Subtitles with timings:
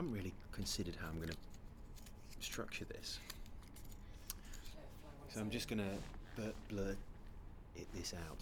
[0.00, 1.36] haven't really considered how I'm going to
[2.40, 3.20] structure this.
[5.28, 5.82] So I'm just going
[6.36, 6.96] to blur
[7.76, 8.38] it, this out.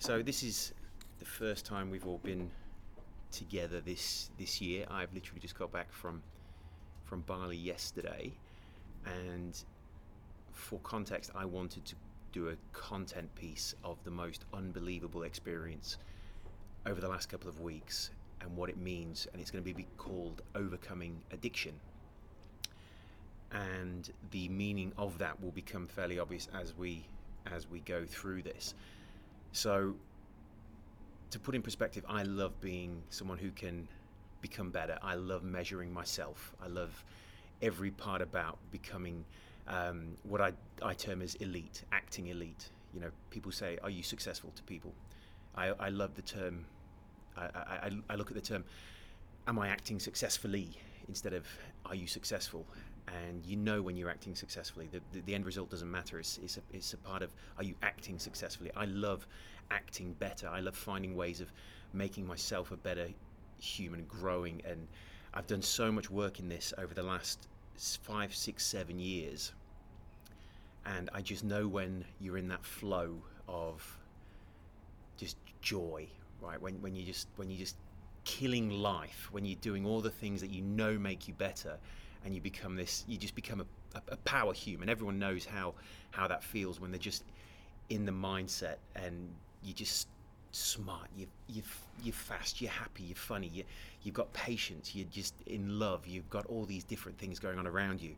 [0.00, 0.72] So this is
[1.20, 2.50] the first time we've all been
[3.30, 4.84] together this this year.
[4.90, 6.20] I've literally just got back from
[7.04, 8.32] from Bali yesterday,
[9.06, 9.56] and
[10.52, 11.94] for context, I wanted to
[12.32, 15.96] do a content piece of the most unbelievable experience
[16.86, 18.10] over the last couple of weeks
[18.42, 21.72] and what it means, and it's going to be called Overcoming Addiction.
[23.50, 27.04] And the meaning of that will become fairly obvious as we
[27.52, 28.74] as we go through this.
[29.52, 29.94] So,
[31.30, 33.88] to put in perspective, I love being someone who can
[34.40, 34.98] become better.
[35.02, 36.52] I love measuring myself.
[36.62, 37.04] I love
[37.60, 39.24] every part about becoming
[39.68, 42.70] um, what I, I term as elite, acting elite.
[42.94, 44.92] You know, people say, "Are you successful?" to people.
[45.54, 46.64] I, I love the term.
[47.36, 48.64] I, I, I look at the term,
[49.46, 50.70] "Am I acting successfully?"
[51.08, 51.46] instead of
[51.86, 52.66] "Are you successful?"
[53.08, 54.88] And you know when you're acting successfully.
[54.90, 56.20] The, the, the end result doesn't matter.
[56.20, 58.70] It's, it's, a, it's a part of are you acting successfully.
[58.76, 59.26] I love
[59.70, 60.48] acting better.
[60.48, 61.50] I love finding ways of
[61.92, 63.08] making myself a better
[63.58, 64.86] human, growing, and
[65.34, 67.48] I've done so much work in this over the last
[68.02, 69.52] five, six, seven years.
[70.84, 73.14] And I just know when you're in that flow
[73.48, 73.98] of
[75.16, 76.08] just joy,
[76.42, 76.60] right?
[76.60, 77.76] When, when you just when you just
[78.24, 81.78] killing life, when you're doing all the things that you know make you better,
[82.24, 84.88] and you become this, you just become a, a, a power human.
[84.88, 85.74] Everyone knows how
[86.10, 87.24] how that feels when they're just
[87.90, 89.28] in the mindset and
[89.62, 90.08] you're just
[90.52, 91.62] smart, you you
[92.02, 93.64] you're fast, you're happy, you're funny, you
[94.02, 97.66] you've got patience, you're just in love, you've got all these different things going on
[97.66, 98.14] around you.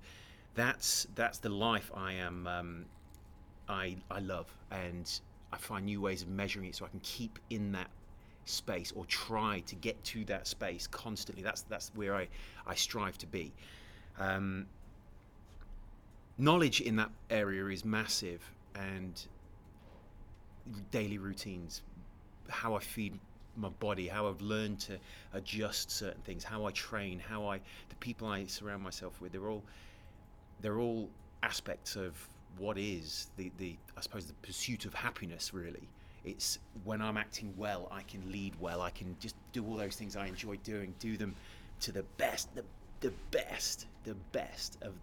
[0.54, 2.46] That's that's the life I am.
[2.46, 2.84] Um,
[3.68, 5.10] I I love, and
[5.52, 7.90] I find new ways of measuring it so I can keep in that
[8.44, 11.42] space or try to get to that space constantly.
[11.42, 12.28] That's that's where I
[12.66, 13.52] I strive to be.
[14.18, 14.66] Um,
[16.38, 18.42] knowledge in that area is massive,
[18.74, 19.26] and
[20.90, 21.82] daily routines,
[22.48, 23.18] how I feed
[23.56, 24.98] my body, how I've learned to
[25.32, 29.48] adjust certain things, how I train, how I the people I surround myself with, they're
[29.48, 29.62] all
[30.60, 31.08] they're all
[31.42, 32.14] aspects of
[32.58, 35.88] what is the, the I suppose the pursuit of happiness really.
[36.24, 39.96] It's when I'm acting well, I can lead well, I can just do all those
[39.96, 41.34] things I enjoy doing, do them
[41.80, 42.64] to the best, the
[43.00, 44.94] the best, the best of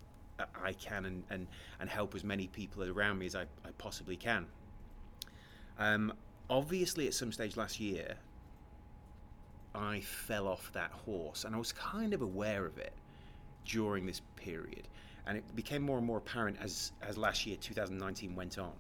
[0.63, 1.47] I can and, and,
[1.79, 4.47] and help as many people around me as I, I possibly can.
[5.77, 6.13] Um,
[6.49, 8.15] obviously, at some stage last year,
[9.73, 12.93] I fell off that horse, and I was kind of aware of it
[13.65, 14.88] during this period,
[15.25, 18.73] and it became more and more apparent as as last year, 2019, went on,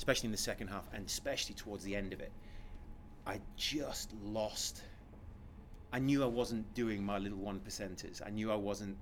[0.00, 2.32] especially in the second half, and especially towards the end of it.
[3.26, 4.82] I just lost.
[5.92, 8.22] I knew I wasn't doing my little one percenters.
[8.26, 8.96] I knew I wasn't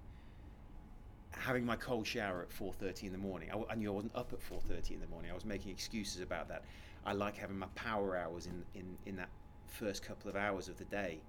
[1.30, 3.48] having my cold shower at 4:30 in the morning.
[3.52, 5.30] I, I, knew I wasn't up at 4:30 in the morning.
[5.30, 6.64] I was making excuses about that.
[7.06, 9.28] I like having my power hours in, in, in that
[9.68, 11.20] first couple of hours of the day.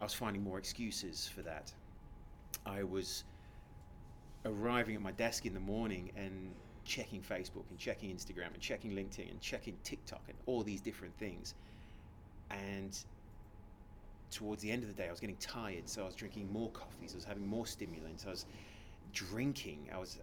[0.00, 1.74] I was finding more excuses for that.
[2.64, 3.24] I was
[4.46, 6.54] arriving at my desk in the morning and
[6.84, 11.16] checking Facebook and checking Instagram and checking LinkedIn and checking TikTok and all these different
[11.18, 11.54] things.
[12.50, 12.96] And
[14.30, 16.70] towards the end of the day, I was getting tired, so I was drinking more
[16.70, 18.46] coffees, I was having more stimulants, I was
[19.12, 20.18] drinking, I was.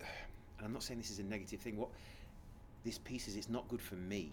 [0.64, 1.76] I'm not saying this is a negative thing.
[1.76, 1.90] What
[2.84, 4.32] this piece is it's not good for me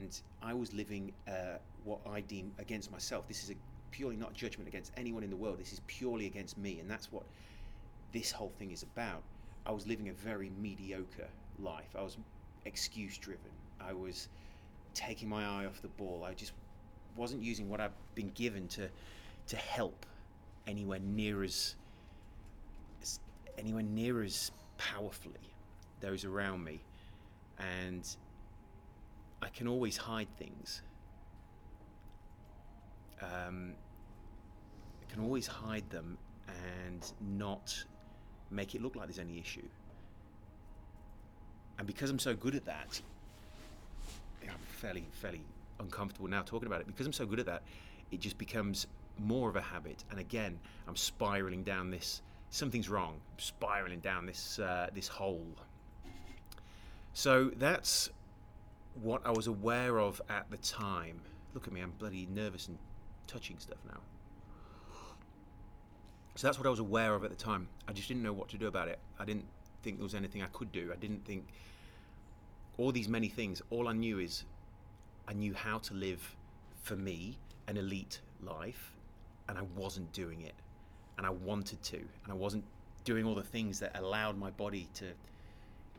[0.00, 3.26] and I was living uh, what I deem against myself.
[3.28, 3.54] This is a
[3.90, 5.58] purely not judgment against anyone in the world.
[5.58, 7.24] This is purely against me, and that's what
[8.12, 9.22] this whole thing is about.
[9.66, 11.28] I was living a very mediocre
[11.58, 11.94] life.
[11.96, 12.16] I was
[12.64, 13.50] excuse driven.
[13.80, 14.28] I was
[14.94, 16.24] taking my eye off the ball.
[16.26, 16.52] I just
[17.16, 18.88] wasn't using what I've been given to
[19.48, 20.06] to help
[20.66, 21.74] anywhere near as
[23.58, 25.54] anywhere near as powerfully
[26.00, 26.80] those around me
[27.58, 28.16] and
[29.42, 30.82] I can always hide things.
[33.20, 33.74] Um,
[35.00, 36.18] I can always hide them
[36.48, 37.84] and not
[38.52, 39.66] make it look like there's any issue.
[41.78, 43.00] And because I'm so good at that,
[44.42, 45.40] I'm fairly, fairly
[45.80, 46.86] uncomfortable now talking about it.
[46.86, 47.62] Because I'm so good at that,
[48.10, 48.86] it just becomes
[49.18, 50.04] more of a habit.
[50.10, 52.22] And again, I'm spiraling down this.
[52.50, 53.14] Something's wrong.
[53.32, 55.56] I'm spiraling down this uh, this hole
[57.14, 58.10] so that's
[59.02, 61.20] what I was aware of at the time.
[61.54, 62.78] Look at me, I'm bloody nervous and
[63.26, 64.00] touching stuff now.
[66.34, 67.68] So that's what I was aware of at the time.
[67.86, 68.98] I just didn't know what to do about it.
[69.18, 69.44] I didn't
[69.82, 70.90] think there was anything I could do.
[70.92, 71.46] I didn't think
[72.78, 73.60] all these many things.
[73.70, 74.44] All I knew is
[75.28, 76.36] I knew how to live
[76.82, 77.36] for me
[77.68, 78.92] an elite life
[79.48, 80.54] and I wasn't doing it,
[81.18, 82.64] and I wanted to, and I wasn't
[83.04, 85.06] doing all the things that allowed my body to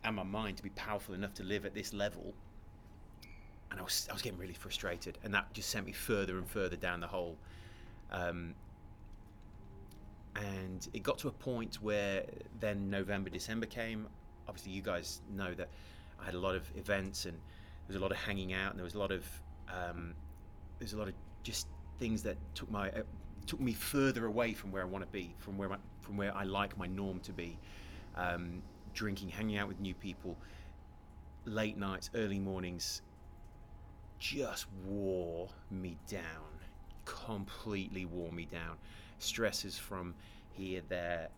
[0.03, 2.33] and my mind to be powerful enough to live at this level.
[3.71, 6.47] And I was I was getting really frustrated, and that just sent me further and
[6.47, 7.37] further down the hole.
[8.11, 8.55] Um,
[10.35, 12.25] and it got to a point where
[12.59, 14.07] then November, December came.
[14.47, 15.69] Obviously, you guys know that
[16.19, 18.79] I had a lot of events and there was a lot of hanging out, and
[18.79, 19.25] there was a lot of
[19.69, 20.13] um,
[20.79, 21.13] there's a lot of
[21.43, 21.67] just
[21.99, 23.01] things that took my uh,
[23.45, 26.35] took me further away from where I want to be, from where my, from where
[26.35, 27.59] I like my norm to be.
[28.15, 28.61] Um,
[28.93, 30.37] drinking, hanging out with new people,
[31.45, 33.01] late nights, early mornings,
[34.19, 36.21] just wore me down.
[37.05, 38.77] Completely wore me down.
[39.23, 40.13] Stresses from
[40.51, 41.29] here, there,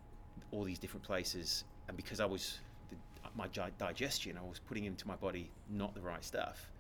[0.52, 2.60] all these different places, and because I was
[2.90, 2.98] the,
[3.36, 3.48] my
[3.78, 6.72] digestion, I was putting into my body not the right stuff.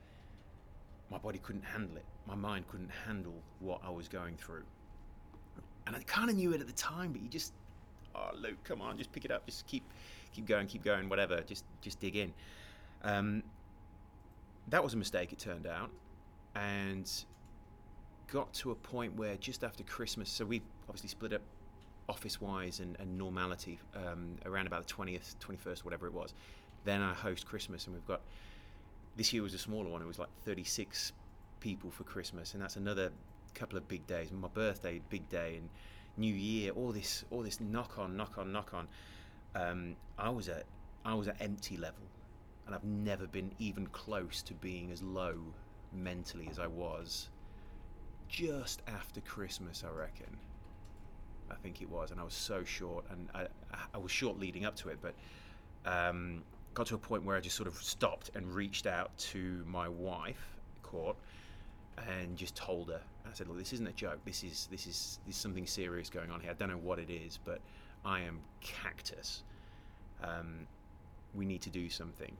[1.11, 2.05] My body couldn't handle it.
[2.27, 4.63] My mind couldn't handle what I was going through.
[5.87, 7.53] And I kind of knew it at the time, but you just,
[8.15, 9.83] oh, Luke, come on, just pick it up, just keep,
[10.33, 11.41] keep going, keep going, whatever.
[11.41, 12.33] Just, just dig in.
[13.03, 13.43] Um,
[14.69, 15.91] that was a mistake, it turned out,
[16.55, 17.09] and
[18.31, 21.41] got to a point where just after Christmas, so we obviously split up
[22.07, 26.33] office wise and, and, normality um, around about the 20th, 21st, whatever it was.
[26.83, 28.21] Then I host Christmas, and we've got
[29.15, 30.01] this year was a smaller one.
[30.01, 31.13] It was like 36
[31.59, 33.11] people for Christmas, and that's another
[33.53, 34.31] couple of big days.
[34.31, 35.69] My birthday, big day, and
[36.17, 36.71] New Year.
[36.71, 38.87] All this, all this knock on, knock on, knock on.
[39.55, 40.65] Um, I was at,
[41.03, 42.03] I was at empty level,
[42.65, 45.37] and I've never been even close to being as low
[45.93, 47.29] mentally as I was
[48.27, 49.83] just after Christmas.
[49.85, 50.37] I reckon.
[51.51, 53.47] I think it was, and I was so short, and I,
[53.93, 55.13] I was short leading up to it, but
[55.85, 56.43] um,
[56.73, 59.87] got to a point where I just sort of stopped and reached out to my
[59.87, 61.15] wife, Court,
[61.97, 63.01] and just told her.
[63.25, 64.19] I said, "Look, this isn't a joke.
[64.25, 66.51] This is this is this is something serious going on here.
[66.51, 67.59] I don't know what it is, but
[68.03, 69.43] I am cactus.
[70.23, 70.67] Um,
[71.33, 72.35] we need to do something."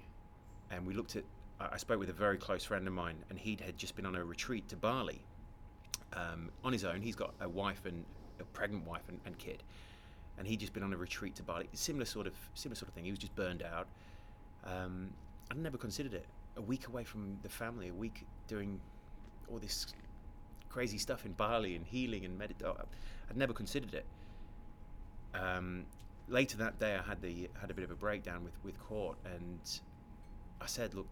[0.71, 1.23] And we looked at.
[1.59, 4.15] I spoke with a very close friend of mine, and he had just been on
[4.15, 5.21] a retreat to Bali
[6.13, 7.01] um, on his own.
[7.01, 8.03] He's got a wife and
[8.39, 9.63] a pregnant wife and, and kid,
[10.37, 11.67] and he'd just been on a retreat to Bali.
[11.73, 13.05] Similar sort of similar sort of thing.
[13.05, 13.87] He was just burned out.
[14.65, 15.11] Um,
[15.51, 16.25] I'd never considered it.
[16.57, 18.79] A week away from the family, a week doing
[19.49, 19.87] all this
[20.69, 22.75] crazy stuff in Bali and healing and meditation.
[23.29, 24.05] I'd never considered it.
[25.33, 25.85] Um,
[26.27, 29.17] later that day, I had the had a bit of a breakdown with with court,
[29.25, 29.59] and
[30.61, 31.07] I said, "Look,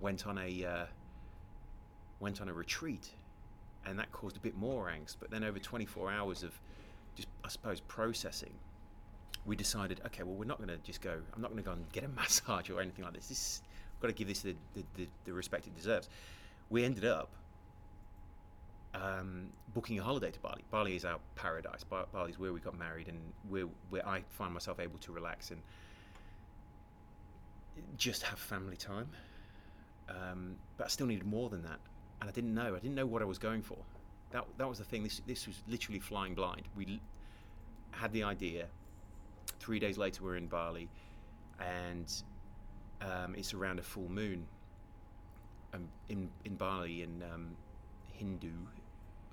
[0.00, 0.86] went on a uh,
[2.20, 3.10] went on a retreat,
[3.86, 5.16] and that caused a bit more angst.
[5.20, 6.58] But then over 24 hours of
[7.14, 8.52] just, I suppose, processing,
[9.44, 11.18] we decided, okay, well, we're not going to just go.
[11.34, 13.28] I'm not going to go and get a massage or anything like this.
[13.28, 13.62] This,
[13.94, 16.08] I've got to give this the, the, the, the respect it deserves
[16.70, 17.28] we ended up
[18.94, 20.62] um, booking a holiday to Bali.
[20.70, 21.84] Bali is our paradise.
[21.84, 23.18] Bali is where we got married, and
[23.48, 25.60] where where I find myself able to relax and
[27.96, 29.08] just have family time.
[30.08, 31.78] Um, but I still needed more than that,
[32.26, 32.74] and I didn't know.
[32.74, 33.78] I didn't know what I was going for.
[34.30, 35.04] That that was the thing.
[35.04, 36.62] This this was literally flying blind.
[36.76, 37.00] We
[37.92, 38.66] had the idea.
[39.60, 40.88] Three days later, we're in Bali,
[41.60, 42.12] and
[43.00, 44.44] um, it's around a full moon
[45.72, 47.56] um, in in Bali in um,
[48.12, 48.50] Hindu,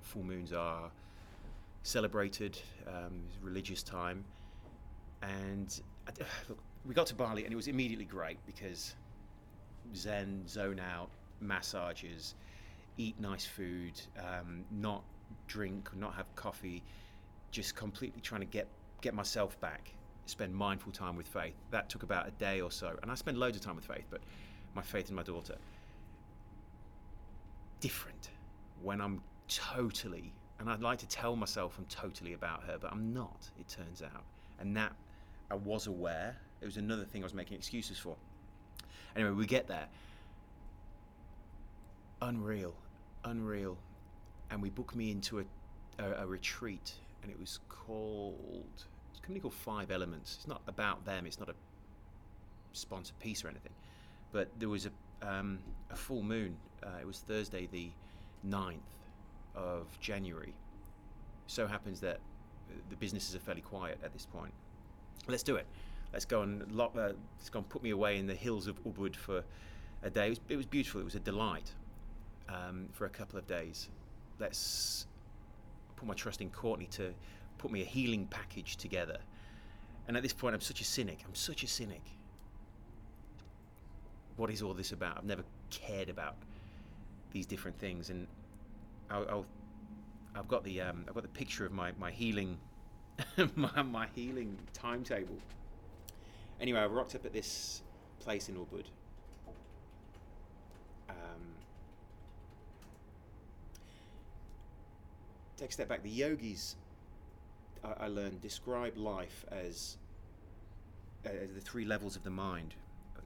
[0.00, 0.90] full moons are
[1.82, 2.60] celebrated.
[2.86, 4.24] Um, religious time,
[5.20, 6.12] and uh,
[6.48, 8.94] look, we got to Bali, and it was immediately great because
[9.96, 11.10] Zen, zone out,
[11.40, 12.36] massages,
[12.96, 15.02] eat nice food, um, not
[15.46, 16.82] drink, not have coffee,
[17.50, 18.68] just completely trying to get
[19.00, 19.92] get myself back.
[20.26, 21.54] Spend mindful time with faith.
[21.70, 24.06] That took about a day or so, and I spend loads of time with faith,
[24.10, 24.20] but
[24.74, 25.56] my faith in my daughter
[27.84, 28.30] different
[28.82, 33.12] when I'm totally, and I'd like to tell myself I'm totally about her, but I'm
[33.12, 34.24] not, it turns out.
[34.58, 34.92] And that
[35.50, 36.34] I was aware.
[36.62, 38.16] It was another thing I was making excuses for.
[39.14, 39.86] Anyway, we get there.
[42.22, 42.74] Unreal,
[43.24, 43.76] unreal.
[44.50, 45.44] And we booked me into a,
[45.98, 48.66] a, a retreat, and it was called,
[49.10, 50.36] it's a company called Five Elements.
[50.38, 51.54] It's not about them, it's not a
[52.72, 53.72] sponsored piece or anything.
[54.32, 54.90] But there was a
[55.22, 55.58] um,
[55.90, 56.56] a full moon.
[56.82, 57.90] Uh, it was Thursday, the
[58.46, 58.74] 9th
[59.54, 60.54] of January.
[61.46, 62.20] So happens that
[62.90, 64.52] the businesses are fairly quiet at this point.
[65.28, 65.66] Let's do it.
[66.12, 68.82] Let's go and lock, uh, let's go and put me away in the hills of
[68.84, 69.42] Ubud for
[70.02, 70.26] a day.
[70.26, 71.00] It was, it was beautiful.
[71.00, 71.72] It was a delight
[72.48, 73.88] um, for a couple of days.
[74.38, 75.06] Let's
[75.96, 77.14] put my trust in Courtney to
[77.58, 79.18] put me a healing package together.
[80.06, 81.20] And at this point, I'm such a cynic.
[81.26, 82.02] I'm such a cynic
[84.36, 85.18] what is all this about?
[85.18, 86.36] I've never cared about
[87.32, 88.26] these different things, and
[89.10, 89.46] I'll, I'll,
[90.34, 92.58] I've got the um, I've got the picture of my my healing
[93.54, 95.38] my, my healing timetable.
[96.60, 97.82] Anyway, I rocked up at this
[98.20, 98.84] place in Ubud.
[101.08, 101.16] Um,
[105.56, 106.02] take a step back.
[106.02, 106.76] The yogis,
[107.84, 109.96] I, I learned, describe life as,
[111.24, 112.74] uh, the three levels of the mind,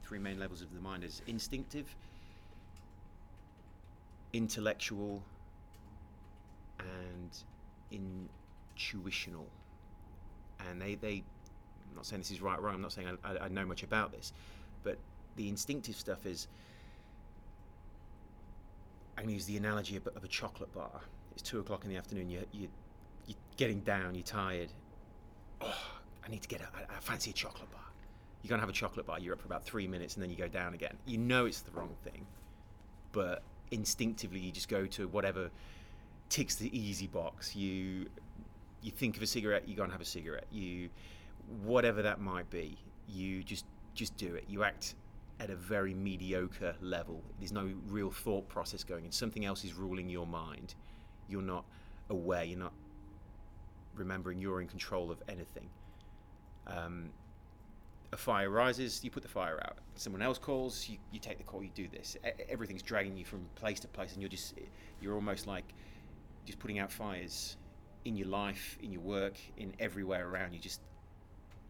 [0.09, 1.95] three main levels of the mind as instinctive,
[4.33, 5.21] intellectual,
[6.79, 7.29] and
[7.91, 9.45] intuitional.
[10.67, 11.23] And they, they,
[11.89, 13.65] I'm not saying this is right or wrong, I'm not saying I, I, I know
[13.65, 14.33] much about this,
[14.83, 14.97] but
[15.35, 16.47] the instinctive stuff is,
[19.15, 21.01] I'm going to use the analogy of, of a chocolate bar.
[21.39, 22.67] It's two o'clock in the afternoon, you, you,
[23.25, 24.73] you're getting down, you're tired.
[25.61, 25.73] Oh,
[26.25, 27.79] I need to get, a, fancy a chocolate bar.
[28.43, 30.35] You're to have a chocolate bar, you're up for about three minutes, and then you
[30.35, 30.97] go down again.
[31.05, 32.27] You know it's the wrong thing,
[33.13, 33.41] but
[33.71, 35.49] instinctively you just go to whatever
[36.27, 37.55] ticks the easy box.
[37.55, 38.07] You
[38.81, 40.47] you think of a cigarette, you go and have a cigarette.
[40.51, 40.89] You
[41.63, 42.77] whatever that might be,
[43.07, 44.43] you just just do it.
[44.49, 44.95] You act
[45.39, 47.23] at a very mediocre level.
[47.39, 49.11] There's no real thought process going in.
[49.13, 50.75] Something else is ruling your mind.
[51.29, 51.65] You're not
[52.09, 52.43] aware.
[52.43, 52.73] You're not
[53.95, 55.69] remembering you're in control of anything.
[56.67, 57.09] Um,
[58.11, 59.77] a fire rises, you put the fire out.
[59.95, 62.17] Someone else calls, you, you take the call, you do this.
[62.49, 64.55] Everything's dragging you from place to place, and you're just,
[65.01, 65.65] you're almost like
[66.45, 67.57] just putting out fires
[68.05, 70.81] in your life, in your work, in everywhere around you, just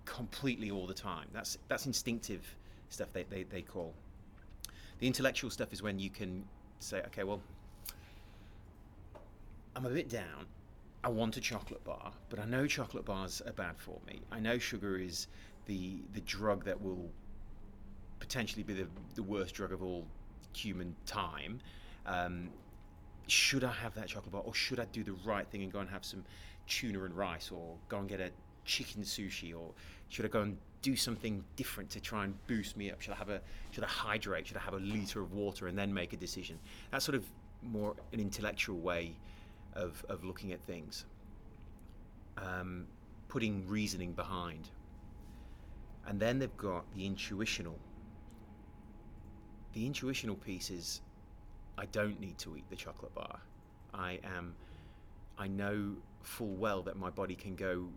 [0.05, 1.27] completely all the time.
[1.33, 2.45] That's that's instinctive
[2.89, 3.93] stuff they, they, they call.
[4.99, 6.43] The intellectual stuff is when you can
[6.79, 7.41] say, okay, well,
[9.79, 10.45] I'm a bit down.
[11.05, 14.19] I want a chocolate bar, but I know chocolate bars are bad for me.
[14.29, 15.27] I know sugar is
[15.67, 17.09] the the drug that will
[18.19, 20.05] potentially be the, the worst drug of all
[20.53, 21.61] human time.
[22.05, 22.49] Um,
[23.27, 25.79] should I have that chocolate bar or should I do the right thing and go
[25.79, 26.25] and have some
[26.67, 28.31] tuna and rice or go and get a
[28.65, 29.71] chicken sushi or
[30.09, 32.99] should I go and do something different to try and boost me up?
[32.99, 33.39] Should I have a
[33.71, 34.47] should I hydrate?
[34.47, 36.59] Should I have a liter of water and then make a decision?
[36.91, 37.23] That's sort of
[37.63, 39.15] more an intellectual way
[39.73, 41.05] of, of looking at things.
[42.37, 42.87] Um,
[43.27, 44.69] putting reasoning behind.
[46.07, 47.77] And then they've got the intuitional.
[49.73, 51.01] The intuitional piece is
[51.77, 53.39] I don't need to eat the chocolate bar.
[53.93, 54.55] I am
[55.37, 57.87] I know full well that my body can go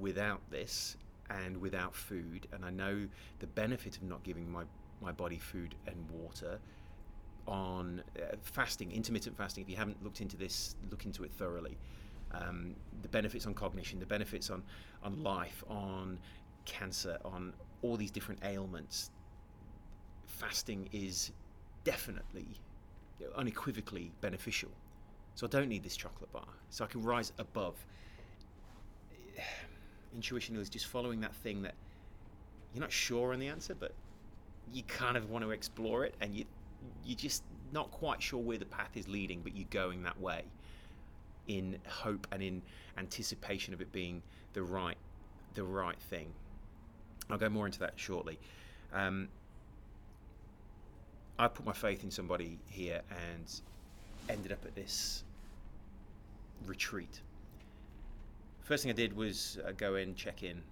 [0.00, 0.96] without this
[1.30, 3.06] and without food and I know
[3.38, 4.64] the benefit of not giving my
[5.00, 6.58] my body food and water
[7.46, 9.62] on uh, fasting, intermittent fasting.
[9.62, 11.76] If you haven't looked into this, look into it thoroughly.
[12.32, 14.62] Um, the benefits on cognition, the benefits on
[15.02, 16.18] on life, on
[16.64, 19.10] cancer, on all these different ailments.
[20.26, 21.32] Fasting is
[21.84, 22.46] definitely
[23.36, 24.70] unequivocally beneficial.
[25.34, 26.46] So I don't need this chocolate bar.
[26.70, 27.74] So I can rise above.
[30.14, 31.74] Intuition is just following that thing that
[32.74, 33.92] you're not sure on the answer, but
[34.72, 36.44] you kind of want to explore it, and you
[37.04, 40.44] you're just not quite sure where the path is leading, but you're going that way
[41.48, 42.62] in hope and in
[42.98, 44.22] anticipation of it being
[44.52, 44.96] the right
[45.54, 46.32] the right thing.
[47.30, 48.38] I'll go more into that shortly.
[48.92, 49.28] Um,
[51.38, 53.60] I put my faith in somebody here and
[54.28, 55.24] ended up at this
[56.66, 57.20] retreat.
[58.62, 60.62] First thing I did was uh, go in, check in.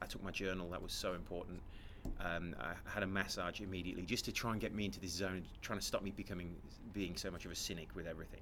[0.00, 1.60] I took my journal, that was so important.
[2.20, 5.44] Um, I had a massage immediately just to try and get me into this zone,
[5.62, 6.54] trying to stop me becoming
[6.92, 8.40] being so much of a cynic with everything.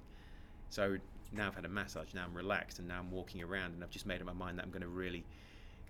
[0.69, 0.97] So
[1.31, 3.89] now I've had a massage, now I'm relaxed, and now I'm walking around, and I've
[3.89, 5.23] just made up my mind that I'm going to really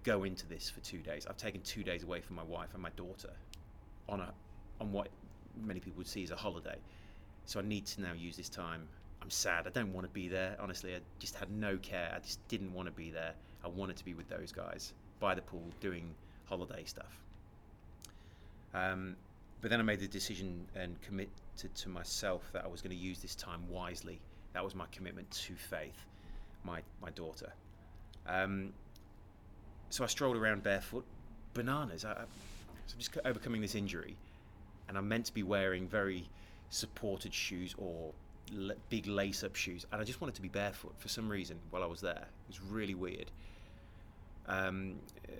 [0.03, 1.25] go into this for two days.
[1.27, 3.31] I've taken two days away from my wife and my daughter
[4.07, 4.34] on a
[4.79, 5.10] on what
[5.65, 6.77] many people would see as a holiday.
[7.46, 8.88] So I need to now use this time.
[9.22, 9.65] I'm sad.
[9.65, 10.55] I don't want to be there.
[10.60, 12.13] Honestly, I just had no care.
[12.15, 13.34] I just didn't want to be there.
[13.63, 16.13] I wanted to be with those guys by the pool doing
[16.46, 17.19] holiday stuff.
[18.77, 19.15] Um,
[19.62, 21.31] but then I made the decision and committed
[21.75, 24.19] to myself that I was going to use this time wisely.
[24.53, 26.05] That was my commitment to Faith,
[26.63, 27.51] my my daughter.
[28.27, 28.74] Um,
[29.89, 31.05] so I strolled around barefoot,
[31.53, 32.05] bananas.
[32.05, 32.27] I, am
[32.98, 34.15] just overcoming this injury,
[34.88, 36.27] and I'm meant to be wearing very
[36.69, 38.13] supported shoes or
[38.55, 41.57] l- big lace up shoes, and I just wanted to be barefoot for some reason
[41.72, 42.27] while I was there.
[42.27, 43.31] It was really weird.
[44.48, 44.96] Um,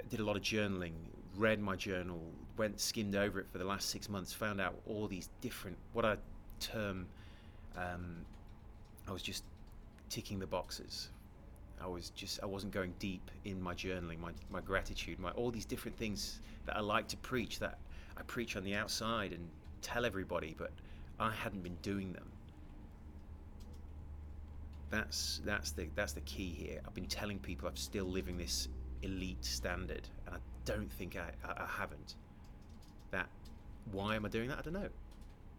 [0.10, 0.94] did a lot of journaling,
[1.36, 2.22] read my journal,
[2.58, 6.06] went skimmed over it for the last six months, found out all these different what
[6.06, 6.18] I
[6.60, 7.08] term.
[7.76, 8.26] Um,
[9.08, 9.44] I was just
[10.10, 11.10] ticking the boxes.
[11.82, 15.52] I was just I wasn't going deep in my journaling, my my gratitude, my all
[15.52, 17.78] these different things that I like to preach that
[18.18, 19.48] I preach on the outside and
[19.82, 20.72] tell everybody, but
[21.20, 22.32] I hadn't been doing them.
[24.90, 26.82] That's that's the that's the key here.
[26.86, 28.70] I've been telling people I'm still living this
[29.04, 32.16] elite standard, and I don't think I, I, I haven't.
[33.12, 33.28] That
[33.92, 34.60] why am I doing that?
[34.60, 34.90] I don't know.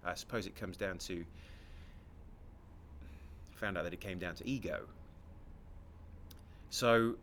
[0.04, 1.24] I suppose it comes down to
[3.54, 4.86] found out that it came down to ego.
[6.70, 7.16] So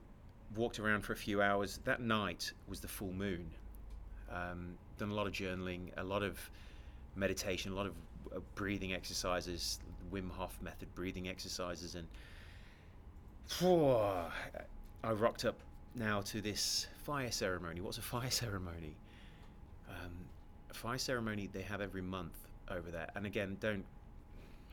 [0.55, 1.79] walked around for a few hours.
[1.85, 3.49] That night was the full moon.
[4.31, 6.37] Um, done a lot of journaling, a lot of
[7.15, 7.93] meditation, a lot of
[8.35, 9.79] uh, breathing exercises,
[10.11, 12.07] Wim Hof method breathing exercises, and
[15.03, 15.55] I rocked up
[15.93, 17.81] now to this fire ceremony.
[17.81, 18.95] What's a fire ceremony?
[19.89, 20.11] Um,
[20.69, 22.33] a fire ceremony they have every month
[22.69, 23.85] over there, and again, don't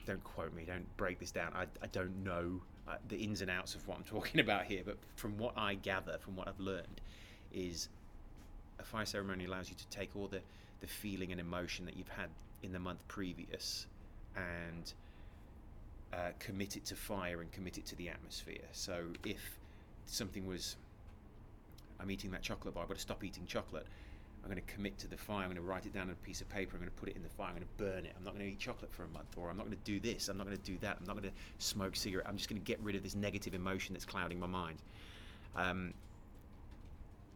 [0.04, 1.52] don't quote me, don't break this down.
[1.54, 4.82] I, I don't know uh, the ins and outs of what I'm talking about here,
[4.84, 7.00] but from what I gather, from what I've learned,
[7.52, 7.88] is
[8.78, 10.40] a fire ceremony allows you to take all the,
[10.80, 12.28] the feeling and emotion that you've had
[12.62, 13.86] in the month previous
[14.36, 14.92] and
[16.12, 18.64] uh, commit it to fire and commit it to the atmosphere.
[18.72, 19.58] So if
[20.06, 20.76] something was,
[22.00, 23.86] I'm eating that chocolate bar, I've got to stop eating chocolate.
[24.42, 25.44] I'm going to commit to the fire.
[25.44, 26.76] I'm going to write it down on a piece of paper.
[26.76, 27.48] I'm going to put it in the fire.
[27.48, 28.12] I'm going to burn it.
[28.16, 30.00] I'm not going to eat chocolate for a month, or I'm not going to do
[30.00, 30.28] this.
[30.28, 30.96] I'm not going to do that.
[30.98, 32.26] I'm not going to smoke cigarette.
[32.28, 34.78] I'm just going to get rid of this negative emotion that's clouding my mind.
[35.54, 35.94] Um,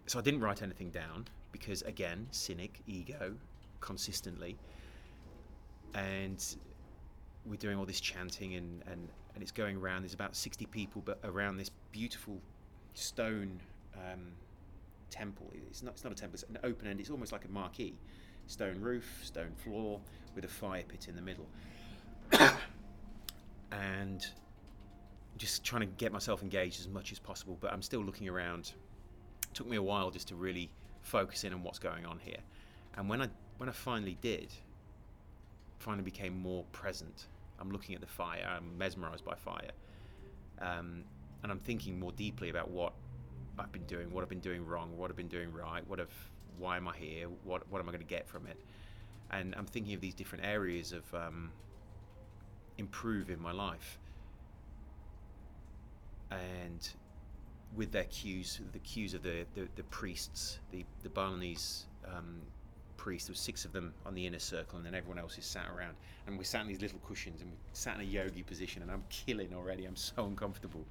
[0.07, 3.35] so I didn't write anything down because, again, cynic, ego,
[3.81, 4.57] consistently,
[5.95, 6.45] and
[7.45, 10.03] we're doing all this chanting and, and, and it's going around.
[10.03, 12.41] There's about 60 people, but around this beautiful
[12.95, 13.61] stone.
[13.95, 14.33] Um,
[15.11, 15.51] temple.
[15.69, 17.95] It's not, it's not a temple, it's an open end, it's almost like a marquee.
[18.47, 20.01] Stone roof, stone floor,
[20.35, 21.47] with a fire pit in the middle.
[23.73, 24.27] and
[25.37, 28.73] just trying to get myself engaged as much as possible, but I'm still looking around.
[29.43, 30.71] It took me a while just to really
[31.03, 32.39] focus in on what's going on here.
[32.97, 34.53] And when I when I finally did,
[35.79, 37.27] finally became more present.
[37.59, 38.47] I'm looking at the fire.
[38.49, 39.71] I'm mesmerized by fire,
[40.61, 41.05] um,
[41.43, 42.93] and I'm thinking more deeply about what
[43.59, 46.11] I've been doing, what I've been doing wrong, what I've been doing right, what have,
[46.59, 48.59] why am I here, what what am I going to get from it,
[49.31, 51.51] and I'm thinking of these different areas of um,
[52.79, 53.99] improve in my life,
[56.31, 56.89] and
[57.75, 62.41] with their cues, the cues of the the, the priests, the the Balinese um,
[62.97, 63.29] priests.
[63.29, 65.69] There were six of them on the inner circle, and then everyone else is sat
[65.77, 65.97] around.
[66.27, 68.91] And we sat in these little cushions, and we sat in a yogi position, and
[68.91, 69.85] I'm killing already.
[69.85, 70.85] I'm so uncomfortable.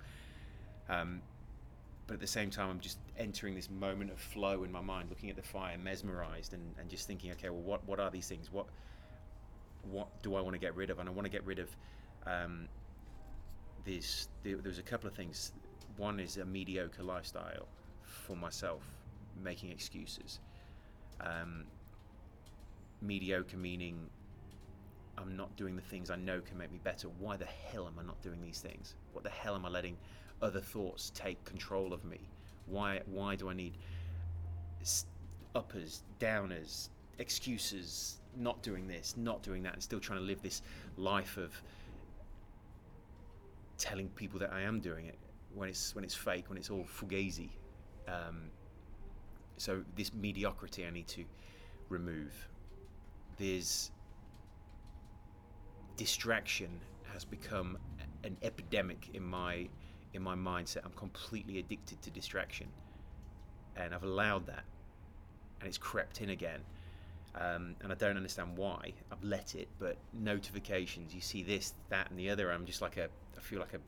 [0.90, 1.22] Um,
[2.08, 5.10] but at the same time, I'm just entering this moment of flow in my mind,
[5.10, 8.28] looking at the fire, mesmerized, and, and just thinking, okay, well, what, what are these
[8.28, 8.52] things?
[8.52, 8.68] What
[9.92, 11.00] what do I want to get rid of?
[11.00, 11.70] And I want to get rid of
[12.26, 12.68] um,
[13.86, 14.30] this.
[14.44, 15.52] There, there's a couple of things.
[15.98, 17.68] One is a mediocre lifestyle
[18.02, 18.84] for myself,
[19.44, 20.40] making excuses.
[21.22, 21.66] Um,
[23.02, 24.10] mediocre meaning
[25.18, 27.08] I'm not doing the things I know can make me better.
[27.20, 28.96] Why the hell am I not doing these things?
[29.14, 29.98] What the hell am I letting
[30.42, 32.20] other thoughts take control of me?
[32.66, 33.78] Why why do I need
[35.56, 40.62] uppers, downers, excuses, not doing this, not doing that, and still trying to live this
[40.98, 41.52] life of
[43.78, 45.18] telling people that I am doing it
[45.54, 47.50] when it's when it's fake, when it's all fugazi.
[48.08, 48.50] Um,
[49.58, 51.24] so this mediocrity I need to
[51.90, 52.34] remove.
[53.38, 53.92] There's
[55.98, 56.70] distraction
[57.14, 57.78] has become
[58.24, 59.68] an epidemic in my
[60.16, 60.80] in my mindset.
[60.86, 62.68] I'm completely addicted to distraction,
[63.76, 64.64] and I've allowed that,
[65.60, 66.62] and it's crept in again.
[67.36, 68.94] Um, and I don't understand why.
[69.12, 72.50] I've let it, but notifications, you see this, that, and the other.
[72.50, 73.80] I'm just like a, I feel like a,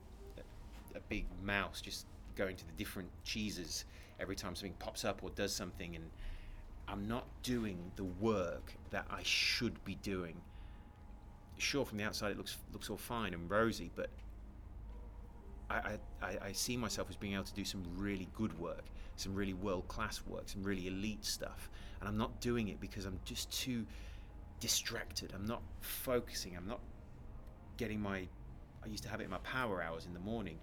[0.94, 2.04] a, big mouse just
[2.36, 3.86] going to the different cheeses
[4.20, 6.10] every time something pops up or does something, and
[6.86, 10.36] I'm not doing the work that I should be doing.
[11.56, 14.10] Sure, from the outside it looks looks all fine and rosy, but
[15.70, 18.84] I, I, I see myself as being able to do some really good work,
[19.16, 21.68] some really world class work, some really elite stuff.
[22.00, 23.84] And I'm not doing it because I'm just too
[24.60, 25.32] distracted.
[25.34, 26.56] I'm not focusing.
[26.56, 26.80] I'm not
[27.76, 28.26] getting my.
[28.82, 30.58] I used to have it in my power hours in the morning,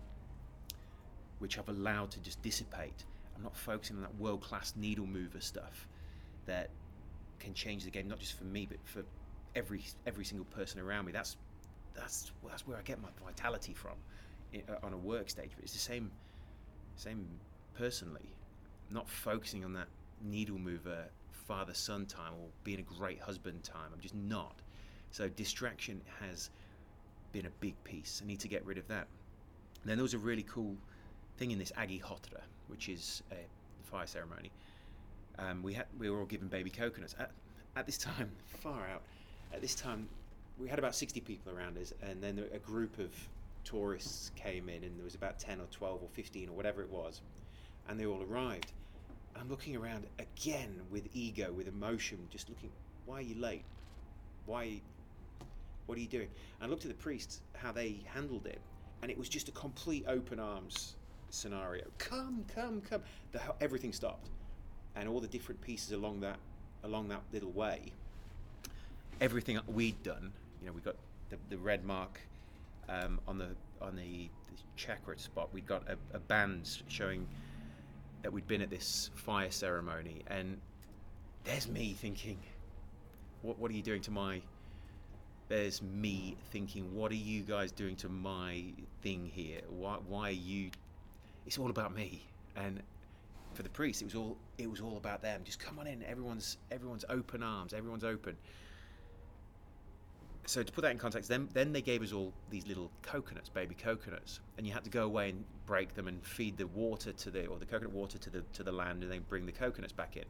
[1.39, 3.05] which I've allowed to just dissipate.
[3.35, 5.87] I'm not focusing on that world class needle mover stuff
[6.45, 6.69] that
[7.39, 9.03] can change the game, not just for me, but for
[9.55, 11.11] every every single person around me.
[11.11, 11.37] That's
[11.93, 13.93] that's that's where I get my vitality from.
[14.55, 16.09] Uh, on a work stage, but it's the same,
[16.95, 17.27] same
[17.77, 18.29] personally.
[18.89, 19.87] not focusing on that
[20.21, 23.89] needle mover father son time or being a great husband time.
[23.93, 24.61] I'm just not.
[25.11, 26.51] So distraction has
[27.31, 28.21] been a big piece.
[28.23, 29.07] I need to get rid of that.
[29.81, 30.75] And then there was a really cool
[31.37, 33.35] thing in this Agnihotra, which is a
[33.83, 34.51] fire ceremony.
[35.37, 37.31] Um, we had we were all given baby coconuts at,
[37.75, 38.31] at this time.
[38.45, 39.01] Far out.
[39.53, 40.07] At this time,
[40.57, 43.11] we had about 60 people around us, and then a group of
[43.65, 46.89] tourists came in, and there was about ten or twelve or fifteen or whatever it
[46.89, 47.21] was,
[47.89, 48.71] and they all arrived.
[49.35, 52.71] I'm looking around again with ego, with emotion, just looking.
[53.05, 53.65] Why are you late?
[54.45, 54.79] Why?
[55.87, 56.29] What are you doing?
[56.61, 58.61] And I looked at the priests, how they handled it,
[59.01, 60.95] and it was just a complete open arms
[61.29, 61.83] scenario.
[61.97, 63.01] Come, come, come.
[63.33, 64.29] The, everything stopped,
[64.95, 66.37] and all the different pieces along that
[66.83, 67.91] along that little way.
[69.19, 70.95] Everything we'd done, you know, we got
[71.29, 72.19] the, the red mark
[72.89, 73.49] um, on the
[73.81, 74.29] on the,
[74.77, 75.49] the spot.
[75.53, 77.27] We'd got a, a band showing
[78.21, 80.59] that we'd been at this fire ceremony, and
[81.43, 82.39] there's me thinking,
[83.41, 84.41] what what are you doing to my
[85.47, 88.63] there's me thinking, what are you guys doing to my
[89.01, 89.61] thing here?
[89.69, 90.71] Why, why are you?
[91.45, 92.23] It's all about me.
[92.55, 92.81] And
[93.53, 95.41] for the priest, it was all it was all about them.
[95.43, 96.03] Just come on in.
[96.03, 97.73] Everyone's everyone's open arms.
[97.73, 98.35] Everyone's open.
[100.47, 103.49] So to put that in context, then then they gave us all these little coconuts,
[103.49, 107.11] baby coconuts, and you had to go away and break them and feed the water
[107.11, 109.51] to the or the coconut water to the to the land, and then bring the
[109.51, 110.25] coconuts back in.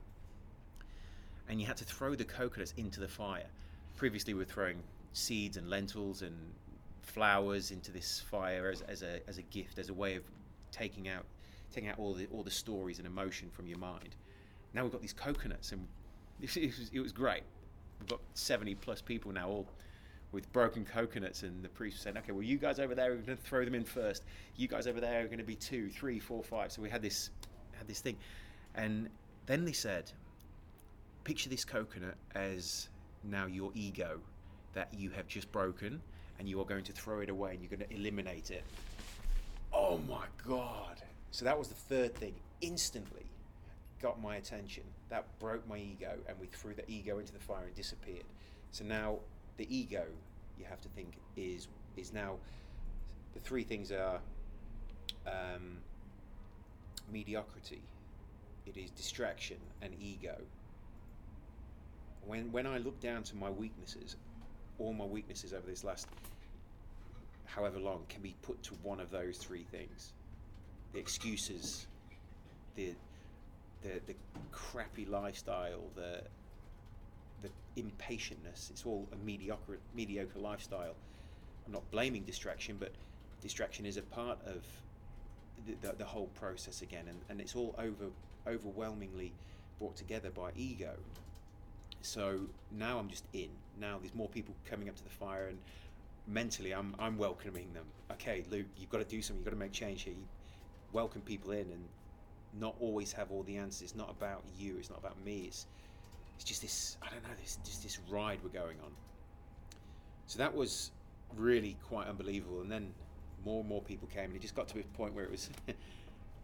[1.50, 3.48] And you had to throw the coconuts into the fire.
[3.98, 4.82] Previously, we were throwing
[5.14, 6.36] seeds and lentils and
[7.02, 10.24] flowers into this fire as, as a as a gift, as a way of
[10.72, 11.26] taking out
[11.74, 14.16] taking out all the all the stories and emotion from your mind.
[14.74, 15.86] Now we've got these coconuts, and
[16.42, 17.44] it was, it was great.
[18.00, 19.68] We've got seventy plus people now, all
[20.36, 23.16] with broken coconuts, and the priest was saying, "Okay, well, you guys over there are
[23.16, 24.24] going to throw them in first.
[24.56, 26.72] You guys over there are going to be two, three, four, five.
[26.72, 27.32] So we had this
[27.74, 28.18] had this thing,
[28.76, 29.10] and
[29.48, 30.12] then they said,
[31.24, 32.90] "Picture this coconut as
[33.24, 34.22] now your ego."
[34.76, 36.00] that you have just broken
[36.38, 38.64] and you are going to throw it away and you're going to eliminate it.
[39.74, 41.02] Oh my God.
[41.32, 42.36] So that was the third thing.
[42.62, 43.26] Instantly
[44.02, 44.84] got my attention.
[45.10, 48.26] That broke my ego and we threw the ego into the fire and disappeared.
[48.72, 49.20] So now
[49.58, 50.04] the ego,
[50.60, 52.36] you have to think, is is now
[53.34, 54.20] the three things are
[55.28, 55.78] um,
[57.12, 57.82] mediocrity,
[58.66, 60.36] it is distraction and ego.
[62.26, 64.16] When when I look down to my weaknesses
[64.80, 66.08] all my weaknesses over this last
[67.46, 70.14] however long can be put to one of those three things
[70.94, 71.88] the excuses
[72.76, 72.94] the
[73.82, 74.16] the, the
[74.52, 76.22] crappy lifestyle the
[77.78, 80.96] impatientness it's all a mediocre mediocre lifestyle
[81.66, 82.92] i'm not blaming distraction but
[83.42, 84.66] distraction is a part of
[85.68, 88.06] the, the, the whole process again and, and it's all over
[88.48, 89.34] overwhelmingly
[89.80, 90.96] brought together by ego
[92.06, 92.40] so
[92.72, 93.50] now I'm just in.
[93.80, 95.58] Now there's more people coming up to the fire, and
[96.28, 97.86] mentally I'm I'm welcoming them.
[98.12, 99.38] Okay, Luke, you've got to do something.
[99.40, 100.14] You've got to make change here.
[100.14, 100.26] You
[100.94, 101.88] welcome people in, and
[102.60, 103.82] not always have all the answers.
[103.82, 104.78] It's not about you.
[104.78, 105.46] It's not about me.
[105.48, 105.66] It's
[106.36, 107.30] it's just this I don't know.
[107.42, 108.92] This just this ride we're going on.
[110.28, 110.92] So that was
[111.38, 112.62] really quite unbelievable.
[112.62, 112.94] And then
[113.46, 115.50] more and more people came, and it just got to a point where it was.
[115.66, 115.76] there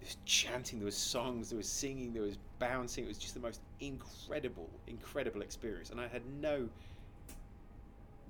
[0.08, 3.04] was chanting, there was songs, there was singing, there was bouncing.
[3.04, 5.92] It was just the most incredible, incredible experience.
[5.92, 6.68] And I had no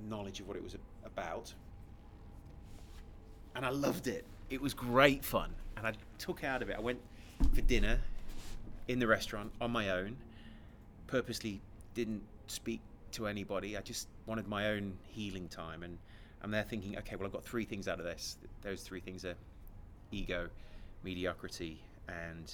[0.09, 1.53] knowledge of what it was about.
[3.55, 4.25] And I loved it.
[4.49, 5.51] It was great fun.
[5.77, 6.75] And I took out of it.
[6.77, 6.99] I went
[7.53, 7.99] for dinner
[8.87, 10.17] in the restaurant on my own,
[11.11, 11.59] purposely
[11.93, 12.79] didn't speak
[13.11, 13.77] to anybody.
[13.77, 15.83] I just wanted my own healing time.
[15.83, 15.97] And
[16.41, 18.37] I'm there thinking, okay, well, I've got three things out of this.
[18.61, 19.35] Those three things are
[20.11, 20.47] ego,
[21.03, 22.53] mediocrity and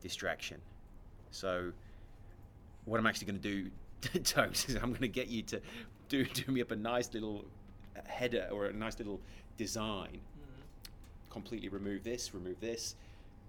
[0.00, 0.60] distraction.
[1.30, 1.72] So,
[2.86, 3.70] what I'm actually going to
[4.10, 5.60] do, Toes, is I'm going to get you to
[6.08, 7.44] do, do me up a nice little
[8.06, 9.20] header or a nice little
[9.58, 10.08] design.
[10.08, 11.30] Mm-hmm.
[11.30, 12.94] Completely remove this, remove this,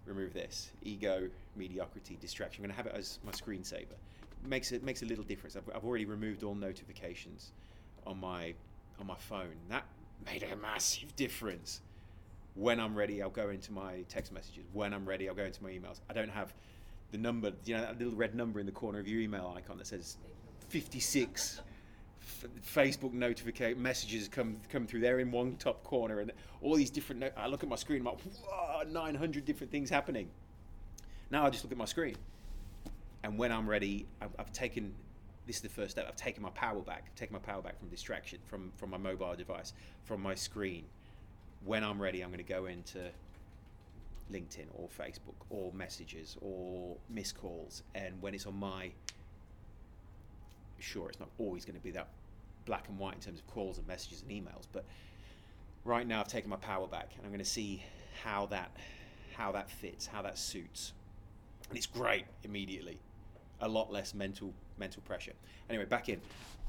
[0.05, 0.71] remove this.
[0.83, 2.63] Ego, mediocrity, distraction.
[2.63, 3.95] I'm going to have it as my screensaver.
[4.47, 5.55] Makes it makes a little difference.
[5.55, 7.51] I've, I've already removed all notifications
[8.05, 8.53] on my
[8.99, 9.55] on my phone.
[9.69, 9.85] That
[10.25, 11.81] made a massive difference
[12.55, 14.63] when I'm ready, I'll go into my text messages.
[14.73, 15.99] When I'm ready, I'll go into my emails.
[16.09, 16.53] I don't have
[17.11, 19.77] the number, you know, that little red number in the corner of your email icon
[19.77, 20.17] that says
[20.69, 21.61] 56
[22.21, 26.31] f- Facebook notification messages come come through there in one top corner, and
[26.61, 27.21] all these different.
[27.21, 28.15] No- I look at my screen, I'm
[28.77, 30.29] like, 900 different things happening.
[31.31, 32.15] Now I just look at my screen,
[33.25, 34.93] and when I'm ready, I've, I've taken.
[35.45, 36.05] This is the first step.
[36.07, 37.03] I've taken my power back.
[37.07, 39.73] I've taken my power back from distraction, from from my mobile device,
[40.05, 40.85] from my screen
[41.65, 43.09] when I'm ready, I'm going to go into
[44.31, 47.83] LinkedIn or Facebook or messages or missed calls.
[47.95, 48.91] And when it's on my,
[50.79, 52.09] sure, it's not always going to be that
[52.65, 54.85] black and white in terms of calls and messages and emails, but
[55.83, 57.83] right now I've taken my power back and I'm going to see
[58.23, 58.71] how that
[59.35, 60.93] how that fits, how that suits.
[61.67, 62.99] And it's great immediately.
[63.61, 65.33] A lot less mental mental pressure.
[65.69, 66.19] Anyway, back in.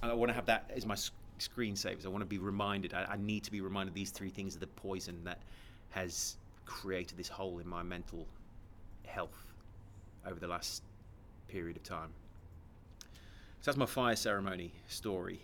[0.02, 0.96] I want to have that as my
[1.38, 2.04] screensavers.
[2.04, 2.94] I want to be reminded.
[2.94, 5.40] I, I need to be reminded these three things are the poison that
[5.90, 8.26] has created this hole in my mental
[9.06, 9.44] health
[10.26, 10.82] over the last
[11.48, 12.10] period of time.
[13.60, 15.40] So that's my fire ceremony story.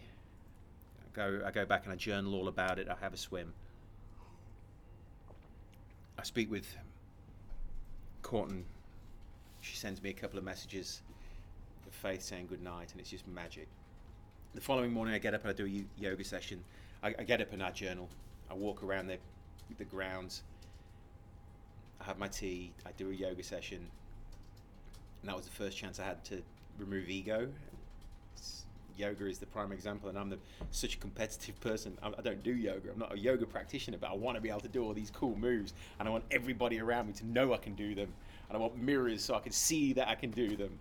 [1.00, 2.88] I go, I go back and I journal all about it.
[2.88, 3.52] I have a swim.
[6.18, 6.76] I speak with
[8.22, 8.64] Courtney.
[9.61, 11.02] She sends me a couple of messages
[11.92, 13.68] of Faith saying good night, and it's just magic.
[14.55, 16.62] The following morning, I get up and I do a yoga session.
[17.02, 18.09] I, I get up and I journal.
[18.50, 19.18] I walk around the,
[19.78, 20.42] the grounds.
[22.00, 22.72] I have my tea.
[22.87, 23.78] I do a yoga session.
[25.20, 26.42] And that was the first chance I had to
[26.78, 27.48] remove ego.
[28.35, 28.64] It's,
[28.96, 30.38] yoga is the prime example, and I'm the,
[30.70, 31.96] such a competitive person.
[32.02, 32.90] I, I don't do yoga.
[32.92, 35.11] I'm not a yoga practitioner, but I want to be able to do all these
[35.11, 38.12] cool moves, and I want everybody around me to know I can do them,
[38.48, 40.78] and I want mirrors so I can see that I can do them.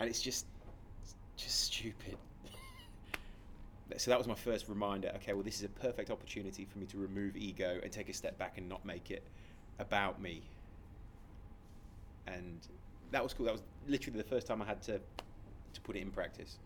[0.00, 0.46] And it's just,
[1.36, 2.16] just stupid.
[3.96, 6.84] So that was my first reminder okay well this is a perfect opportunity for me
[6.86, 9.24] to remove ego and take a step back and not make it
[9.78, 10.42] about me.
[12.26, 12.60] And
[13.10, 13.46] that was cool.
[13.46, 15.00] That was literally the first time i had to
[15.72, 16.58] to put it in practice.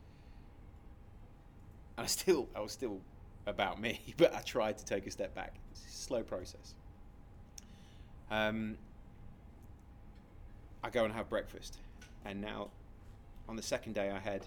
[1.97, 3.01] And i still i was still
[3.47, 5.55] about me but i tried to take a step back.
[5.71, 6.75] It's a slow process.
[8.31, 8.77] Um,
[10.83, 11.79] i go and have breakfast.
[12.25, 12.71] And now
[13.49, 14.43] on the second day i had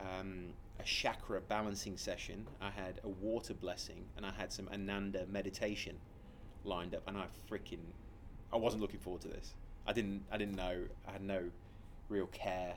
[0.00, 5.26] um, a chakra balancing session, I had a water blessing, and I had some Ananda
[5.30, 5.96] meditation
[6.64, 7.80] lined up, and I freaking,
[8.52, 9.54] I wasn't looking forward to this.
[9.86, 10.84] I didn't, I didn't know.
[11.06, 11.44] I had no
[12.08, 12.74] real care.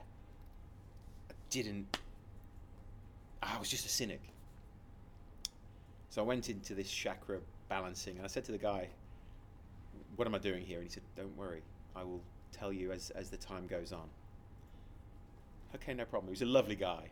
[1.30, 1.98] I didn't.
[3.42, 4.20] I was just a cynic.
[6.10, 8.88] So I went into this chakra balancing, and I said to the guy,
[10.16, 11.62] "What am I doing here?" And he said, "Don't worry,
[11.94, 14.08] I will tell you as as the time goes on."
[15.74, 16.28] Okay, no problem.
[16.28, 17.08] He was a lovely guy.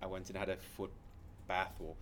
[0.00, 0.90] I went and had a foot
[1.46, 1.94] bath or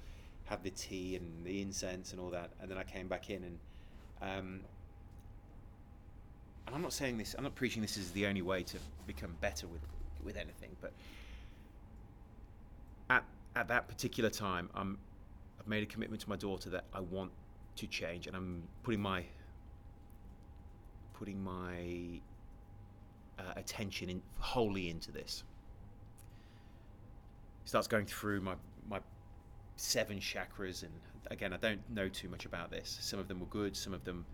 [0.45, 3.45] had the tea and the incense and all that, and then I came back in
[3.45, 3.59] and.
[4.23, 4.61] Um,
[6.67, 7.35] and I'm not saying this.
[7.37, 9.81] I'm not preaching this is the only way to become better with
[10.23, 10.93] with anything, but
[13.09, 13.25] at
[13.57, 14.99] at that particular time, I'm
[15.59, 17.33] I've made a commitment to my daughter that I want
[17.77, 19.25] to change, and I'm putting my
[21.15, 22.21] putting my
[23.41, 25.45] uh, attention in, wholly into this.
[27.65, 28.55] Starts going through my
[28.89, 29.01] my
[29.77, 30.93] seven chakras and
[31.31, 32.99] again I don't know too much about this.
[33.01, 34.27] Some of them were good some of them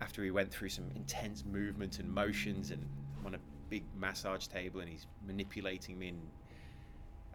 [0.00, 2.84] after he went through some intense movement and motions and
[3.18, 6.20] I'm on a big massage table and he's manipulating me and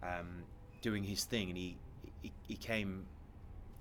[0.04, 0.44] um,
[0.82, 1.78] doing his thing and he,
[2.22, 3.06] he he came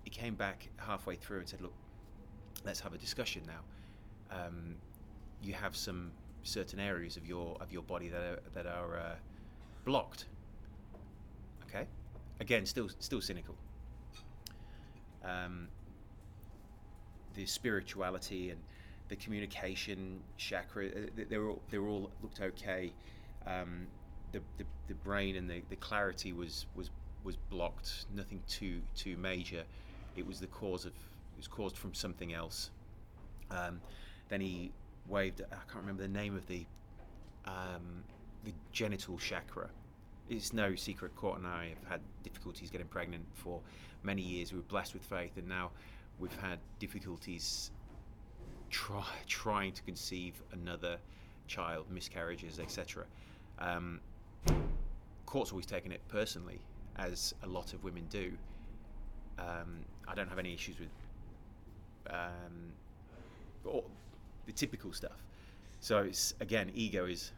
[0.05, 1.75] he came back halfway through and said look
[2.65, 4.37] let's have a discussion now.
[4.37, 4.75] Um,
[5.41, 6.11] you have some
[6.47, 9.15] certain areas of your of your body that are, that are uh,
[9.85, 10.27] blocked
[11.69, 11.87] Okay,
[12.41, 13.55] again, still still cynical.
[15.25, 15.69] Um,
[17.35, 18.61] the spirituality and
[19.09, 22.93] the communication chakra, uh, they were all, they were all looked okay.
[23.47, 23.87] Um,
[24.33, 26.91] the, the, the brain and the, the clarity was was
[27.25, 28.07] was blocked.
[28.15, 29.65] Nothing too too major.
[30.17, 32.71] It was the cause of it was caused from something else.
[33.51, 33.81] Um,
[34.29, 34.73] then he
[35.09, 35.41] waved.
[35.41, 36.67] I can't remember the name of the
[37.47, 38.05] um,
[38.45, 39.71] the genital chakra
[40.29, 43.61] it's no secret Court and I have had difficulties getting pregnant for
[44.03, 44.53] many years.
[44.53, 45.71] We were blessed with faith, and now
[46.19, 47.71] we've had difficulties
[48.71, 50.99] try, trying to conceive another
[51.47, 53.05] child, miscarriages, etc.
[53.59, 54.01] Um,
[55.27, 56.61] Court's always taken it personally,
[56.97, 58.33] as a lot of women do.
[59.39, 60.89] Um, I don't have any issues with
[62.11, 62.73] um,
[64.47, 65.25] the typical stuff.
[65.81, 67.33] So it's again, ego is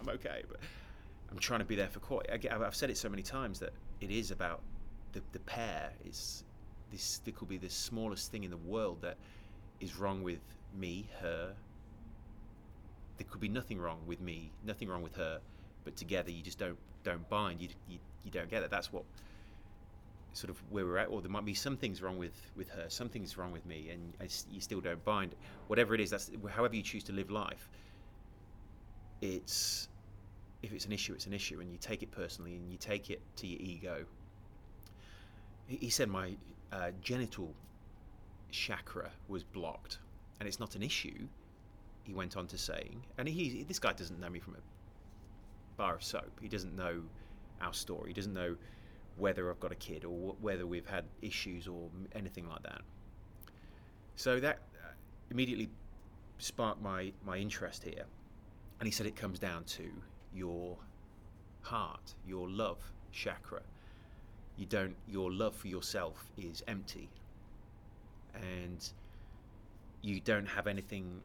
[0.00, 0.60] I'm okay, but
[1.30, 2.28] I'm trying to be there for Court.
[2.30, 4.62] I've said it so many times that it is about
[5.12, 5.90] the, the pair.
[6.04, 6.44] It's
[6.90, 7.20] this.
[7.24, 9.16] There could be the smallest thing in the world that
[9.80, 10.40] is wrong with
[10.78, 11.54] me, her.
[13.18, 15.40] There could be nothing wrong with me, nothing wrong with her,
[15.84, 17.60] but together you just don't don't bind.
[17.60, 18.70] You you, you don't get it.
[18.70, 19.04] That's what
[20.32, 21.08] sort of where we're at.
[21.08, 23.90] Or there might be some things wrong with with her, some things wrong with me,
[23.90, 24.12] and
[24.50, 25.34] you still don't bind.
[25.68, 27.68] Whatever it is, that's however you choose to live life.
[29.20, 29.88] It's
[30.62, 33.10] if it's an issue, it's an issue, and you take it personally and you take
[33.10, 34.04] it to your ego.
[35.66, 36.34] He, said my
[36.72, 37.54] uh, genital
[38.50, 39.98] chakra was blocked,
[40.38, 41.26] and it's not an issue.
[42.04, 45.94] He went on to saying, and he this guy doesn't know me from a bar
[45.94, 46.38] of soap.
[46.40, 47.02] He doesn't know
[47.60, 48.08] our story.
[48.08, 48.56] He doesn't know
[49.16, 52.82] whether I've got a kid or whether we've had issues or anything like that.
[54.16, 54.88] So that uh,
[55.30, 55.68] immediately
[56.38, 58.04] sparked my my interest here,
[58.80, 59.84] and he said it comes down to
[60.34, 60.76] your
[61.62, 62.78] heart, your love
[63.12, 63.62] chakra.
[64.56, 67.08] you don't your love for yourself is empty
[68.34, 68.92] and
[70.02, 71.20] you don't have anything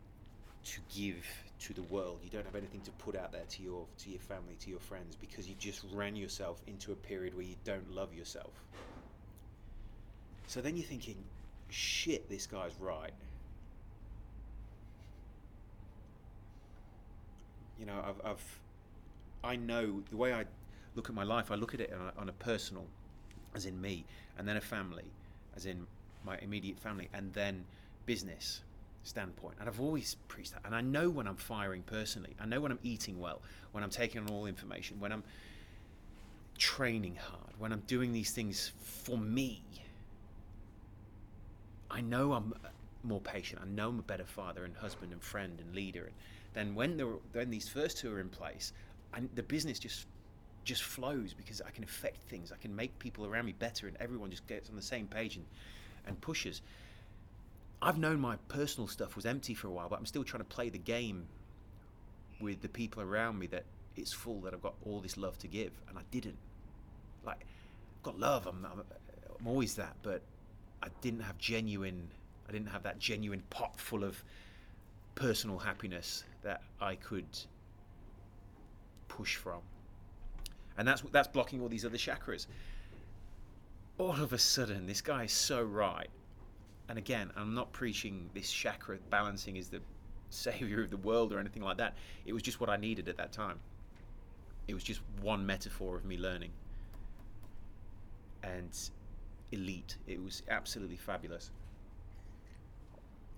[0.63, 1.25] to give
[1.59, 2.19] to the world.
[2.23, 4.79] You don't have anything to put out there to your to your family to your
[4.79, 8.53] friends because you just ran yourself into a period where you don't love yourself.
[10.47, 11.17] So then you're thinking
[11.69, 13.13] shit this guy's right.
[17.79, 18.59] You know I've, I've
[19.43, 20.45] I know the way I
[20.95, 22.85] look at my life I look at it on a, on a personal
[23.57, 24.05] as in me,
[24.37, 25.11] and then a family,
[25.55, 25.87] as in
[26.23, 27.65] my immediate family, and then
[28.05, 28.61] business
[29.07, 29.55] standpoint.
[29.59, 30.61] And I've always preached that.
[30.65, 33.41] And I know when I'm firing personally, I know when I'm eating well,
[33.71, 35.23] when I'm taking on all information, when I'm
[36.57, 39.61] training hard, when I'm doing these things for me.
[41.89, 42.53] I know I'm
[43.03, 43.61] more patient.
[43.63, 46.05] I know I'm a better father and husband and friend and leader.
[46.05, 46.13] And
[46.53, 48.73] then when there, when these first two are in place,
[49.13, 50.05] and the business just
[50.67, 52.51] just flows because I can affect things.
[52.51, 55.37] I can make people around me better, and everyone just gets on the same page
[55.37, 55.45] and,
[56.05, 56.61] and pushes.
[57.81, 60.49] I've known my personal stuff was empty for a while, but I'm still trying to
[60.49, 61.27] play the game
[62.39, 65.47] with the people around me that it's full, that I've got all this love to
[65.47, 66.37] give, and I didn't.
[67.25, 67.45] Like,
[67.97, 68.83] I've got love, I'm, I'm,
[69.39, 70.21] I'm always that, but
[70.81, 72.07] I didn't have genuine,
[72.47, 74.23] I didn't have that genuine pot full of
[75.15, 77.25] personal happiness that I could
[79.07, 79.61] push from
[80.77, 82.47] and that's that's blocking all these other chakras.
[83.97, 86.09] All of a sudden, this guy is so right.
[86.89, 89.81] And again, I'm not preaching this chakra balancing is the
[90.29, 91.95] savior of the world or anything like that.
[92.25, 93.59] It was just what I needed at that time.
[94.67, 96.51] It was just one metaphor of me learning.
[98.43, 98.69] And
[99.51, 99.97] elite.
[100.07, 101.51] It was absolutely fabulous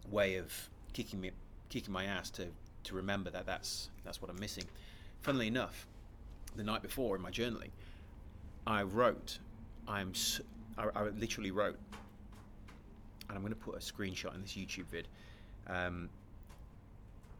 [0.10, 0.52] way of
[0.94, 1.30] kicking me
[1.70, 2.48] kicking my ass to
[2.84, 4.64] to remember that that's that's what I'm missing.
[5.22, 5.86] Funnily enough,
[6.56, 7.72] the night before in my journaling,
[8.66, 9.40] I wrote,
[9.88, 10.14] I'm,
[10.78, 11.78] I, I literally wrote,
[13.30, 15.08] and I'm going to put a screenshot in this YouTube vid.
[15.68, 16.10] Um,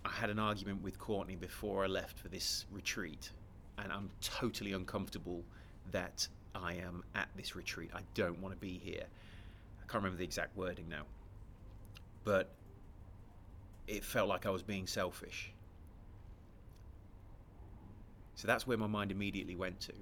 [0.06, 3.32] I had an argument with Courtney before I left for this retreat,
[3.78, 5.44] and I'm totally uncomfortable
[5.92, 7.90] that I am at this retreat.
[7.94, 9.04] I don't want to be here.
[9.04, 11.04] I can't remember the exact wording now,
[12.24, 12.50] but
[13.88, 15.52] it felt like I was being selfish.
[18.36, 19.94] So that's where my mind immediately went to.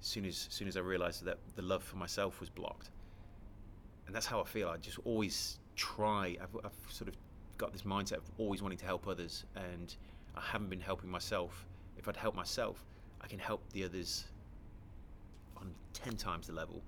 [0.00, 2.90] As soon as, as soon as I realised that the love for myself was blocked,
[4.08, 4.70] and that's how I feel.
[4.70, 6.36] I just always try.
[6.42, 7.16] I've, I've sort of
[7.58, 9.94] got this mindset of always wanting to help others, and
[10.34, 11.66] I haven't been helping myself.
[11.98, 12.82] If I'd help myself,
[13.20, 14.24] I can help the others
[15.58, 16.80] on ten times the level.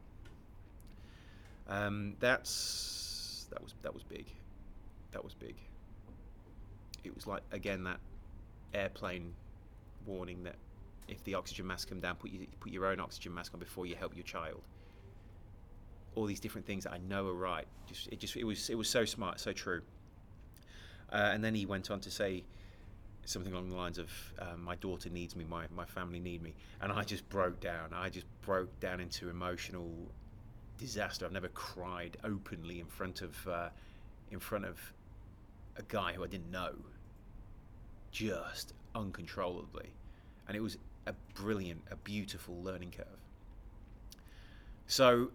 [1.69, 4.27] Um, that's that was that was big.
[5.13, 5.57] That was big.
[7.05, 8.01] It was like again that
[8.73, 9.35] airplane
[10.07, 10.57] warning that
[11.07, 12.31] if the oxygen mask come down, put,
[12.61, 14.63] put your own oxygen mask on before you help your child.
[16.15, 17.67] All these different things that I know are right.
[17.87, 19.83] Just it just it was it was so smart, so true.
[21.13, 22.45] Uh, and then he went on to say
[23.25, 26.53] something along the lines of um, my daughter needs me my, my family need me
[26.81, 29.89] and i just broke down i just broke down into emotional
[30.79, 33.69] disaster i've never cried openly in front of uh,
[34.33, 34.81] in front of
[35.77, 36.75] a guy who i didn't know
[38.11, 39.91] just uncontrollably.
[40.47, 43.07] And it was a brilliant, a beautiful learning curve.
[44.87, 45.31] So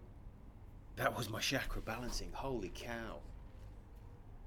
[0.96, 2.30] that was my chakra balancing.
[2.32, 3.18] Holy cow.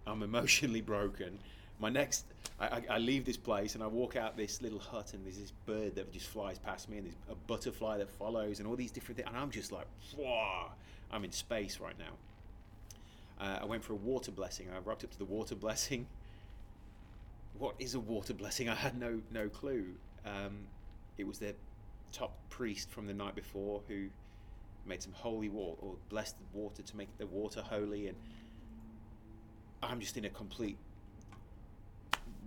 [0.08, 1.40] I'm emotionally broken.
[1.80, 2.26] My next,
[2.60, 5.38] I, I, I, leave this place and I walk out this little hut, and there's
[5.38, 8.76] this bird that just flies past me, and there's a butterfly that follows, and all
[8.76, 9.30] these different things.
[9.30, 9.86] And I'm just like,
[10.18, 10.72] wow,
[11.12, 13.46] I'm in space right now.
[13.46, 14.68] Uh, I went for a water blessing.
[14.76, 16.06] I rocked up to the water blessing
[17.60, 18.70] what is a water blessing?
[18.70, 19.86] I had no no clue.
[20.26, 20.62] Um,
[21.18, 21.54] it was the
[22.12, 24.08] top priest from the night before who
[24.86, 28.18] made some holy water or blessed water to make the water holy, and
[29.82, 30.78] I'm just in a complete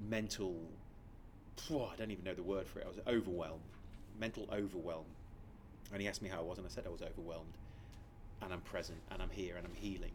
[0.08, 0.56] mental.
[1.70, 2.86] Oh, I don't even know the word for it.
[2.86, 3.60] I was overwhelmed,
[4.18, 5.04] mental overwhelm.
[5.92, 7.52] And he asked me how I was, and I said I was overwhelmed.
[8.40, 10.12] And I'm present, and I'm here, and I'm healing.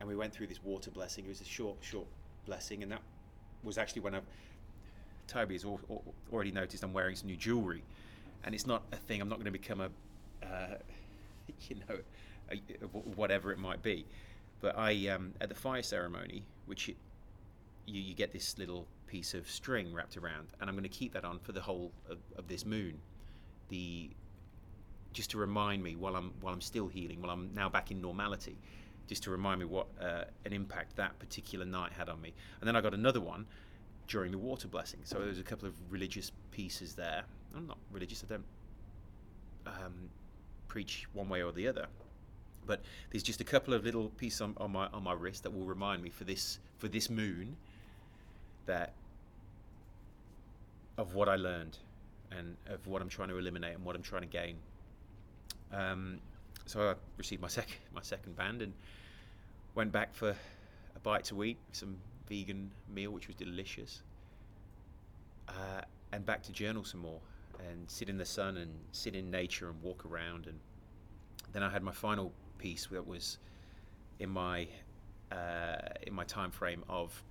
[0.00, 1.24] And we went through this water blessing.
[1.24, 2.06] It was a short, short
[2.46, 3.02] blessing, and that
[3.62, 4.20] was actually when I,
[5.26, 5.64] Toby has
[6.32, 7.82] already noticed I'm wearing some new jewelry,
[8.44, 9.20] and it's not a thing.
[9.20, 9.90] I'm not going to become a,
[10.42, 10.76] uh,
[11.68, 11.98] you know,
[13.16, 14.06] whatever it might be.
[14.60, 16.94] But I, um, at the fire ceremony, which you,
[17.86, 21.24] you get this little piece of string wrapped around, and I'm going to keep that
[21.24, 22.98] on for the whole of, of this moon.
[23.68, 24.10] The
[25.12, 28.00] just to remind me while I'm while I'm still healing, while I'm now back in
[28.00, 28.56] normality,
[29.08, 32.32] just to remind me what uh, an impact that particular night had on me.
[32.60, 33.46] And then I got another one
[34.08, 35.00] during the water blessing.
[35.04, 37.24] So there's a couple of religious pieces there.
[37.54, 38.24] I'm not religious.
[38.24, 38.44] I don't
[39.66, 40.10] um,
[40.72, 41.86] preach one way or the other.
[42.66, 45.50] But there's just a couple of little pieces on, on my on my wrist that
[45.50, 47.56] will remind me for this for this moon
[48.64, 48.94] that
[50.96, 51.76] of what I learned
[52.30, 54.56] and of what I'm trying to eliminate and what I'm trying to gain.
[55.72, 56.20] Um,
[56.64, 58.72] so I received my second my second band and
[59.74, 61.96] went back for a bite to eat, some
[62.28, 64.02] vegan meal which was delicious,
[65.48, 67.20] uh, and back to journal some more
[67.58, 70.46] and sit in the sun and sit in nature and walk around.
[70.46, 70.58] And
[71.52, 73.38] then I had my final piece that was
[74.18, 74.68] in my
[75.30, 75.76] uh,
[76.06, 77.22] in my time frame of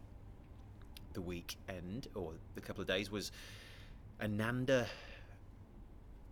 [1.13, 3.31] the weekend or the couple of days was
[4.21, 4.87] Ananda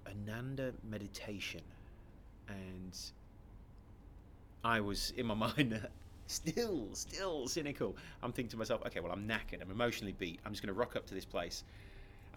[0.08, 1.62] Ananda meditation.
[2.48, 2.98] And
[4.64, 5.88] I was in my mind
[6.28, 7.96] still still cynical.
[8.22, 9.62] I'm thinking to myself okay well I'm knackered.
[9.62, 10.40] I'm emotionally beat.
[10.46, 11.64] I'm just going to rock up to this place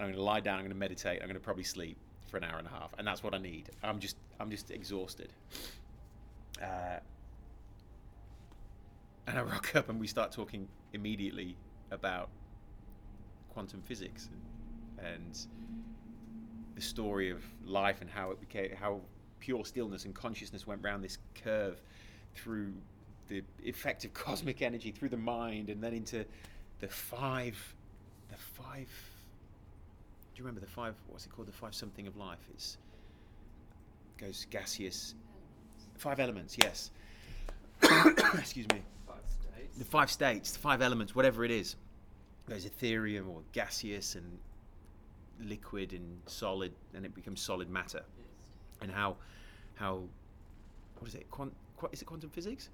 [0.02, 1.96] I'm going to lie down I'm going to meditate I'm going to probably sleep
[2.30, 3.70] for an hour and a half and that's what I need.
[3.82, 5.32] I'm just I'm just exhausted.
[6.60, 6.98] Uh,
[9.26, 11.56] and I rock up and we start talking immediately
[11.90, 12.28] about
[13.52, 14.28] quantum physics
[14.98, 15.38] and,
[16.74, 19.00] the story of life and how it became how
[19.40, 21.80] pure stillness and consciousness went round this curve
[22.34, 22.72] through
[23.28, 26.24] the effect of cosmic energy through the mind and then into
[26.80, 27.74] the five
[28.30, 28.88] the five
[30.34, 32.78] do you remember the five what's it called the five something of life it's
[34.18, 35.14] goes gaseous
[35.96, 36.90] five elements yes
[38.34, 39.78] excuse me Five states.
[39.78, 41.76] the five states, the five elements, whatever it is.
[42.46, 44.38] There's ethereum or gaseous and
[45.40, 48.02] liquid and solid, and it becomes solid matter.
[48.16, 48.26] Yes.
[48.82, 49.16] And how,
[49.74, 50.02] how,
[50.98, 51.28] what is it?
[51.30, 52.70] Quant, qu- is it quantum physics?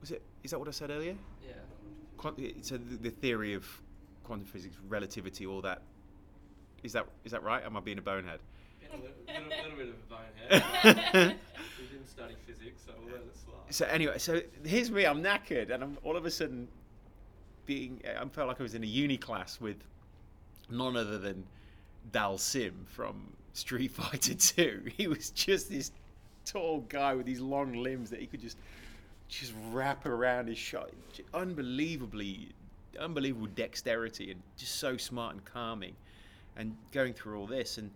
[0.00, 0.22] Was it?
[0.44, 1.16] Is that what I said earlier?
[1.44, 1.54] Yeah.
[2.16, 3.66] Quant, so the, the theory of
[4.22, 5.82] quantum physics, relativity, all that.
[6.84, 7.64] Is that is that right?
[7.64, 8.38] Am I being a bonehead?
[8.92, 11.36] A little, little, little bit of a bonehead.
[11.80, 13.74] we didn't study physics, so we'll let it slide.
[13.74, 15.04] So anyway, so here's me.
[15.06, 16.68] I'm knackered, and I'm all of a sudden
[17.64, 18.02] being.
[18.06, 19.78] I felt like I was in a uni class with
[20.70, 21.46] none other than
[22.12, 24.82] Dhalsim from Street Fighter Two.
[24.94, 25.90] He was just this
[26.44, 28.58] tall guy with these long limbs that he could just
[29.28, 30.90] just wrap around his shot.
[31.32, 32.50] Unbelievably,
[33.00, 35.96] unbelievable dexterity, and just so smart and calming.
[36.56, 37.90] And going through all this, and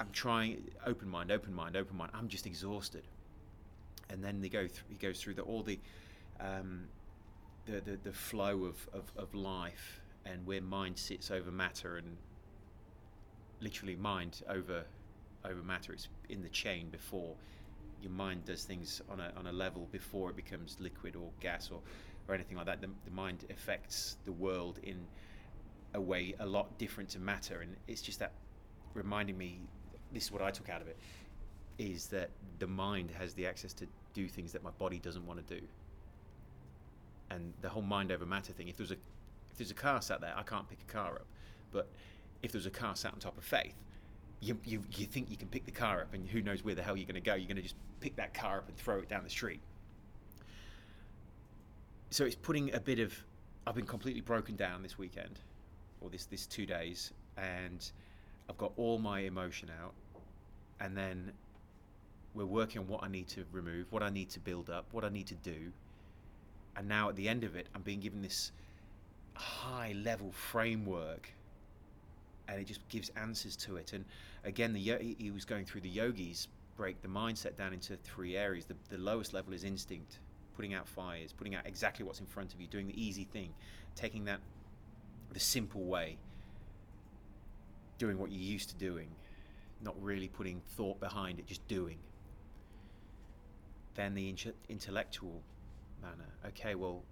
[0.00, 2.10] I'm trying open mind, open mind, open mind.
[2.14, 3.04] I'm just exhausted.
[4.10, 5.78] And then they go he goes through the, all the,
[6.40, 6.88] um,
[7.66, 12.16] the, the the flow of, of, of life and where mind sits over matter and
[13.60, 14.84] literally mind over
[15.44, 15.92] over matter.
[15.92, 17.34] It's in the chain before
[18.02, 21.70] your mind does things on a on a level before it becomes liquid or gas
[21.70, 21.80] or,
[22.28, 22.80] or anything like that.
[22.80, 24.96] The, the mind affects the world in
[25.94, 28.32] a way a lot different to matter, and it's just that
[28.94, 29.60] reminding me
[30.12, 30.96] this is what I took out of it
[31.78, 35.46] is that the mind has the access to do things that my body doesn't want
[35.46, 35.62] to do.
[37.30, 38.96] And the whole mind over matter thing, if there's a
[39.50, 41.26] if there's a car sat there, I can't pick a car up.
[41.72, 41.88] But
[42.42, 43.74] if there's a car sat on top of faith,
[44.40, 46.82] you, you, you think you can pick the car up and who knows where the
[46.82, 47.34] hell you're going to go.
[47.34, 49.60] You're going to just pick that car up and throw it down the street.
[52.10, 53.14] So it's putting a bit of.
[53.66, 55.38] I've been completely broken down this weekend,
[56.02, 57.90] or this this two days, and
[58.48, 59.92] I've got all my emotion out,
[60.80, 61.32] and then
[62.34, 65.04] we're working on what I need to remove, what I need to build up, what
[65.04, 65.72] I need to do,
[66.76, 68.52] and now at the end of it, I'm being given this
[69.34, 71.32] high level framework,
[72.48, 73.92] and it just gives answers to it.
[73.92, 74.04] And
[74.44, 78.64] again, the he was going through the yogis break the mindset down into three areas.
[78.64, 80.18] The, the lowest level is instinct,
[80.56, 83.50] putting out fires, putting out exactly what's in front of you, doing the easy thing,
[83.94, 84.40] taking that
[85.32, 86.18] the simple way,
[87.98, 89.08] doing what you're used to doing,
[89.82, 91.98] not really putting thought behind it, just doing.
[93.94, 95.42] Then the inte- intellectual
[96.00, 96.28] manner.
[96.46, 97.02] Okay, well,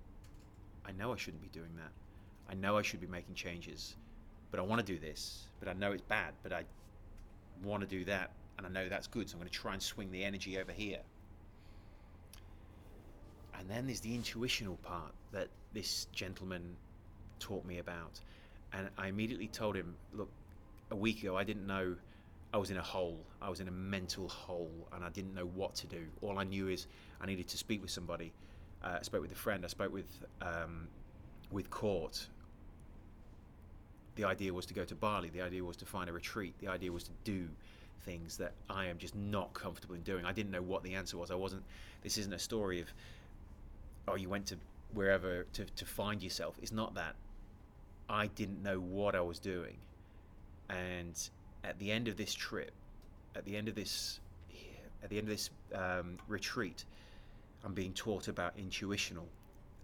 [0.84, 1.92] I know I shouldn't be doing that.
[2.50, 3.96] I know I should be making changes,
[4.50, 5.46] but I want to do this.
[5.60, 6.64] But I know it's bad, but I
[7.62, 9.28] want to do that, and I know that's good.
[9.28, 11.00] So I'm going to try and swing the energy over here.
[13.58, 16.76] And then there's the intuitional part that this gentleman
[17.41, 18.20] taught me about.
[18.72, 20.30] And I immediately told him, look,
[20.91, 21.97] a week ago I didn't know
[22.53, 23.18] I was in a hole.
[23.41, 26.07] I was in a mental hole and I didn't know what to do.
[26.20, 26.86] All I knew is
[27.20, 28.32] I needed to speak with somebody.
[28.82, 29.64] Uh, I spoke with a friend.
[29.64, 30.09] I spoke with
[30.41, 30.88] um,
[31.51, 32.26] with Court.
[34.16, 35.30] The idea was to go to Bali.
[35.30, 36.55] The idea was to find a retreat.
[36.61, 37.49] The idea was to do
[38.05, 40.24] things that I am just not comfortable in doing.
[40.24, 41.30] I didn't know what the answer was.
[41.30, 41.62] I wasn't.
[42.03, 42.88] This isn't a story of
[44.09, 44.57] oh you went to
[44.93, 46.57] wherever to, to find yourself.
[46.61, 47.14] It's not that.
[48.11, 49.76] I didn't know what I was doing.
[50.68, 51.16] And
[51.62, 52.72] at the end of this trip,
[53.36, 54.20] at the end of this
[55.02, 56.84] at the end of this um, retreat,
[57.64, 59.26] I'm being taught about intuitional,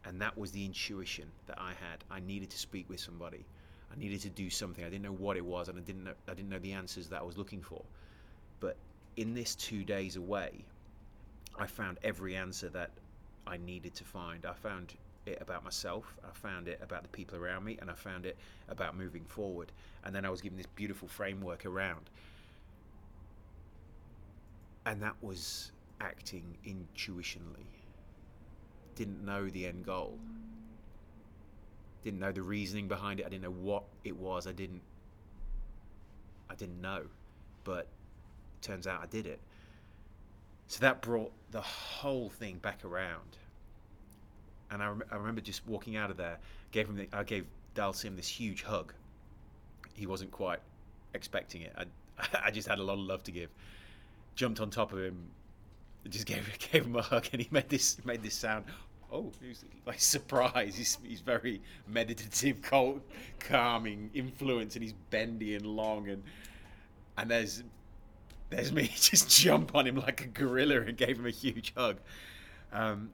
[0.05, 2.05] and that was the intuition that I had.
[2.11, 3.47] I needed to speak with somebody.
[3.91, 4.85] I needed to do something.
[4.85, 7.09] I didn't know what it was, and I didn't know, I didn't know the answers
[7.09, 7.83] that I was looking for.
[8.61, 8.77] But
[9.17, 10.65] in this two days away,
[11.59, 12.91] I found every answer that
[13.47, 14.45] I needed to find.
[14.45, 14.95] I found
[15.27, 18.37] it about myself, I found it about the people around me, and I found it
[18.69, 19.73] about moving forward.
[20.05, 22.11] And then I was given this beautiful framework around.
[24.85, 27.67] And that was acting intuitionally.
[28.95, 30.19] Didn't know the end goal.
[32.05, 33.27] Didn't know the reasoning behind it.
[33.27, 34.47] I didn't know what it was.
[34.47, 34.83] I didn't
[36.49, 37.03] I didn't know.
[37.65, 37.89] But
[38.63, 39.41] turns out I did it.
[40.69, 43.37] So that brought the whole thing back around.
[44.71, 46.39] And I, rem- I remember just walking out of there,
[46.73, 48.93] gave him the, I gave Dhalsim this huge hug.
[49.95, 50.61] He wasn't quite
[51.15, 51.73] expecting it.
[51.77, 51.85] I,
[52.47, 53.51] I just had a lot of love to give.
[54.35, 55.31] Jumped on top of him,
[56.09, 58.67] just gave gave him a hug, and he made this made this sound.
[59.13, 60.77] Oh, he was like surprised.
[60.77, 63.03] He's, he's very meditative, cold,
[63.39, 66.23] calming influence, and he's bendy and long, and
[67.17, 67.63] and there's
[68.51, 71.99] there's me just jump on him like a gorilla and gave him a huge hug.
[72.73, 73.11] Um,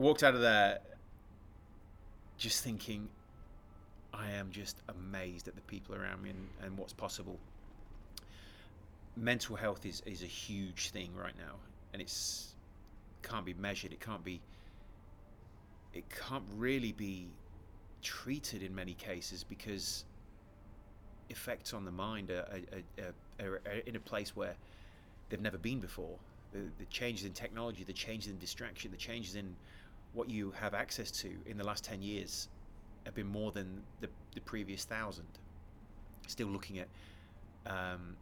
[0.00, 0.78] I walked out of there
[2.38, 3.06] just thinking,
[4.14, 7.38] I am just amazed at the people around me and, and what's possible.
[9.14, 11.56] Mental health is, is a huge thing right now,
[11.92, 12.54] and it's
[13.22, 13.92] can't be measured.
[13.92, 14.40] It can't be.
[15.92, 17.26] It can't really be
[18.00, 20.06] treated in many cases because
[21.28, 22.46] effects on the mind are,
[22.98, 24.54] are, are, are in a place where
[25.28, 26.16] they've never been before.
[26.52, 29.54] The, the, changes in technology, the changes in distraction, the changes in
[30.12, 32.48] what you have access to in the last 10 years
[33.04, 35.26] have been more than the, the previous thousand.
[36.26, 36.88] Still looking at
[37.66, 38.16] um,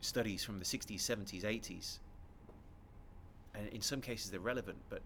[0.00, 1.98] studies from the 60s, 70s, 80s.
[3.54, 5.02] And in some cases they're relevant, but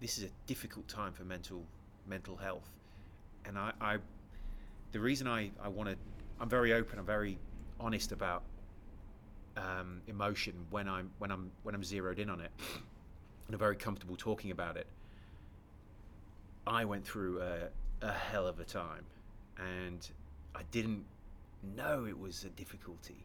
[0.00, 1.62] this is a difficult time for mental
[2.08, 2.68] mental health.
[3.44, 3.98] And I, I
[4.92, 5.96] the reason I, I want to,
[6.40, 7.38] I'm very open, I'm very
[7.78, 8.42] honest about
[9.56, 12.50] um, emotion when I'm when I'm when I'm zeroed in on it,
[13.46, 14.86] and I'm very comfortable talking about it.
[16.66, 17.68] I went through a,
[18.00, 19.04] a hell of a time,
[19.58, 20.08] and
[20.54, 21.04] I didn't
[21.76, 23.24] know it was a difficulty.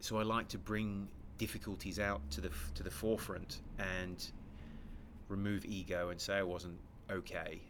[0.00, 1.08] So I like to bring
[1.38, 4.30] difficulties out to the to the forefront and
[5.28, 6.78] remove ego and say I wasn't
[7.10, 7.60] okay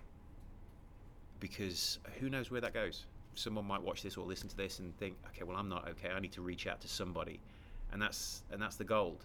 [1.40, 3.07] because who knows where that goes.
[3.34, 6.11] Someone might watch this or listen to this and think, okay, well, I'm not okay.
[6.11, 7.40] I need to reach out to somebody,
[7.92, 9.24] and that's and that's the gold.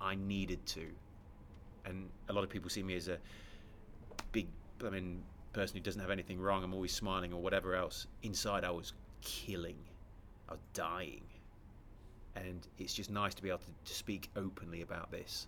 [0.00, 0.86] I needed to,
[1.84, 3.18] and a lot of people see me as a
[4.32, 4.46] big,
[4.84, 5.22] I mean,
[5.52, 6.62] person who doesn't have anything wrong.
[6.62, 8.06] I'm always smiling or whatever else.
[8.22, 8.92] Inside, I was
[9.22, 9.76] killing.
[10.48, 11.22] I was dying,
[12.36, 15.46] and it's just nice to be able to, to speak openly about this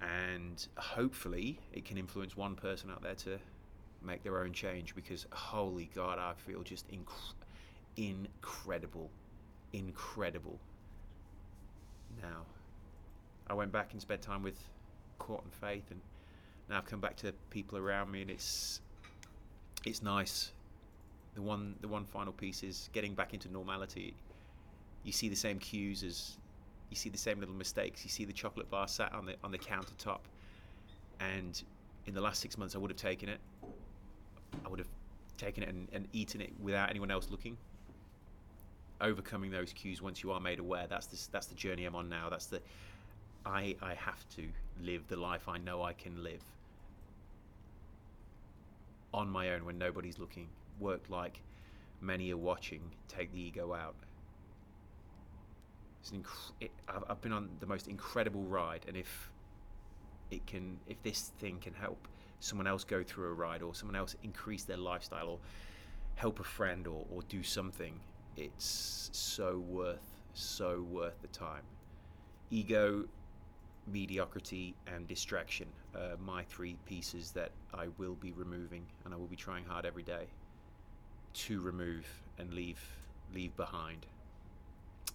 [0.00, 3.38] and hopefully it can influence one person out there to
[4.02, 7.34] make their own change because holy god i feel just inc-
[7.96, 9.10] incredible
[9.72, 10.58] incredible
[12.20, 12.42] now
[13.48, 14.58] i went back and spent time with
[15.18, 16.00] court and faith and
[16.68, 18.80] now i've come back to people around me and it's
[19.84, 20.52] it's nice
[21.34, 24.14] the one the one final piece is getting back into normality
[25.02, 26.36] you see the same cues as
[26.90, 29.50] you see the same little mistakes you see the chocolate bar sat on the on
[29.50, 30.20] the countertop
[31.20, 31.62] and
[32.06, 33.40] in the last six months i would have taken it
[34.64, 34.88] I would have
[35.36, 37.56] taken it and, and eaten it without anyone else looking.
[39.00, 40.86] Overcoming those cues once you are made aware.
[40.88, 42.28] That's the, that's the journey I'm on now.
[42.30, 42.60] That's the
[43.46, 44.48] I I have to
[44.80, 46.42] live the life I know I can live
[49.12, 50.48] on my own when nobody's looking.
[50.80, 51.40] Work like
[52.00, 52.82] many are watching.
[53.08, 53.94] Take the ego out.
[56.00, 59.30] It's inc- it, I've, I've been on the most incredible ride, and if
[60.30, 62.08] it can, if this thing can help
[62.40, 65.38] someone else go through a ride or someone else increase their lifestyle or
[66.16, 67.98] help a friend or, or do something,
[68.36, 71.62] it's so worth, so worth the time.
[72.50, 73.04] Ego,
[73.86, 79.26] mediocrity, and distraction are my three pieces that I will be removing and I will
[79.26, 80.26] be trying hard every day
[81.34, 82.06] to remove
[82.38, 82.80] and leave
[83.34, 84.06] leave behind.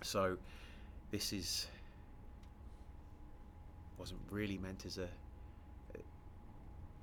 [0.03, 0.37] So
[1.11, 1.67] this is
[3.97, 5.07] wasn't really meant as a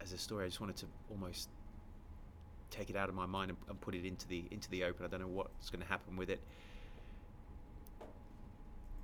[0.03, 0.45] as a story.
[0.45, 1.49] I just wanted to almost
[2.71, 5.05] take it out of my mind and, and put it into the into the open.
[5.05, 6.41] I don't know what's going to happen with it.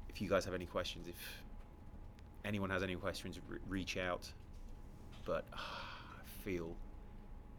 [0.09, 1.42] If you guys have any questions, if
[2.45, 4.31] anyone has any questions, re- reach out.
[5.25, 6.75] But uh, I feel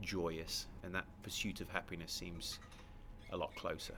[0.02, 2.60] joyous, and that pursuit of happiness seems
[3.32, 3.96] a lot closer.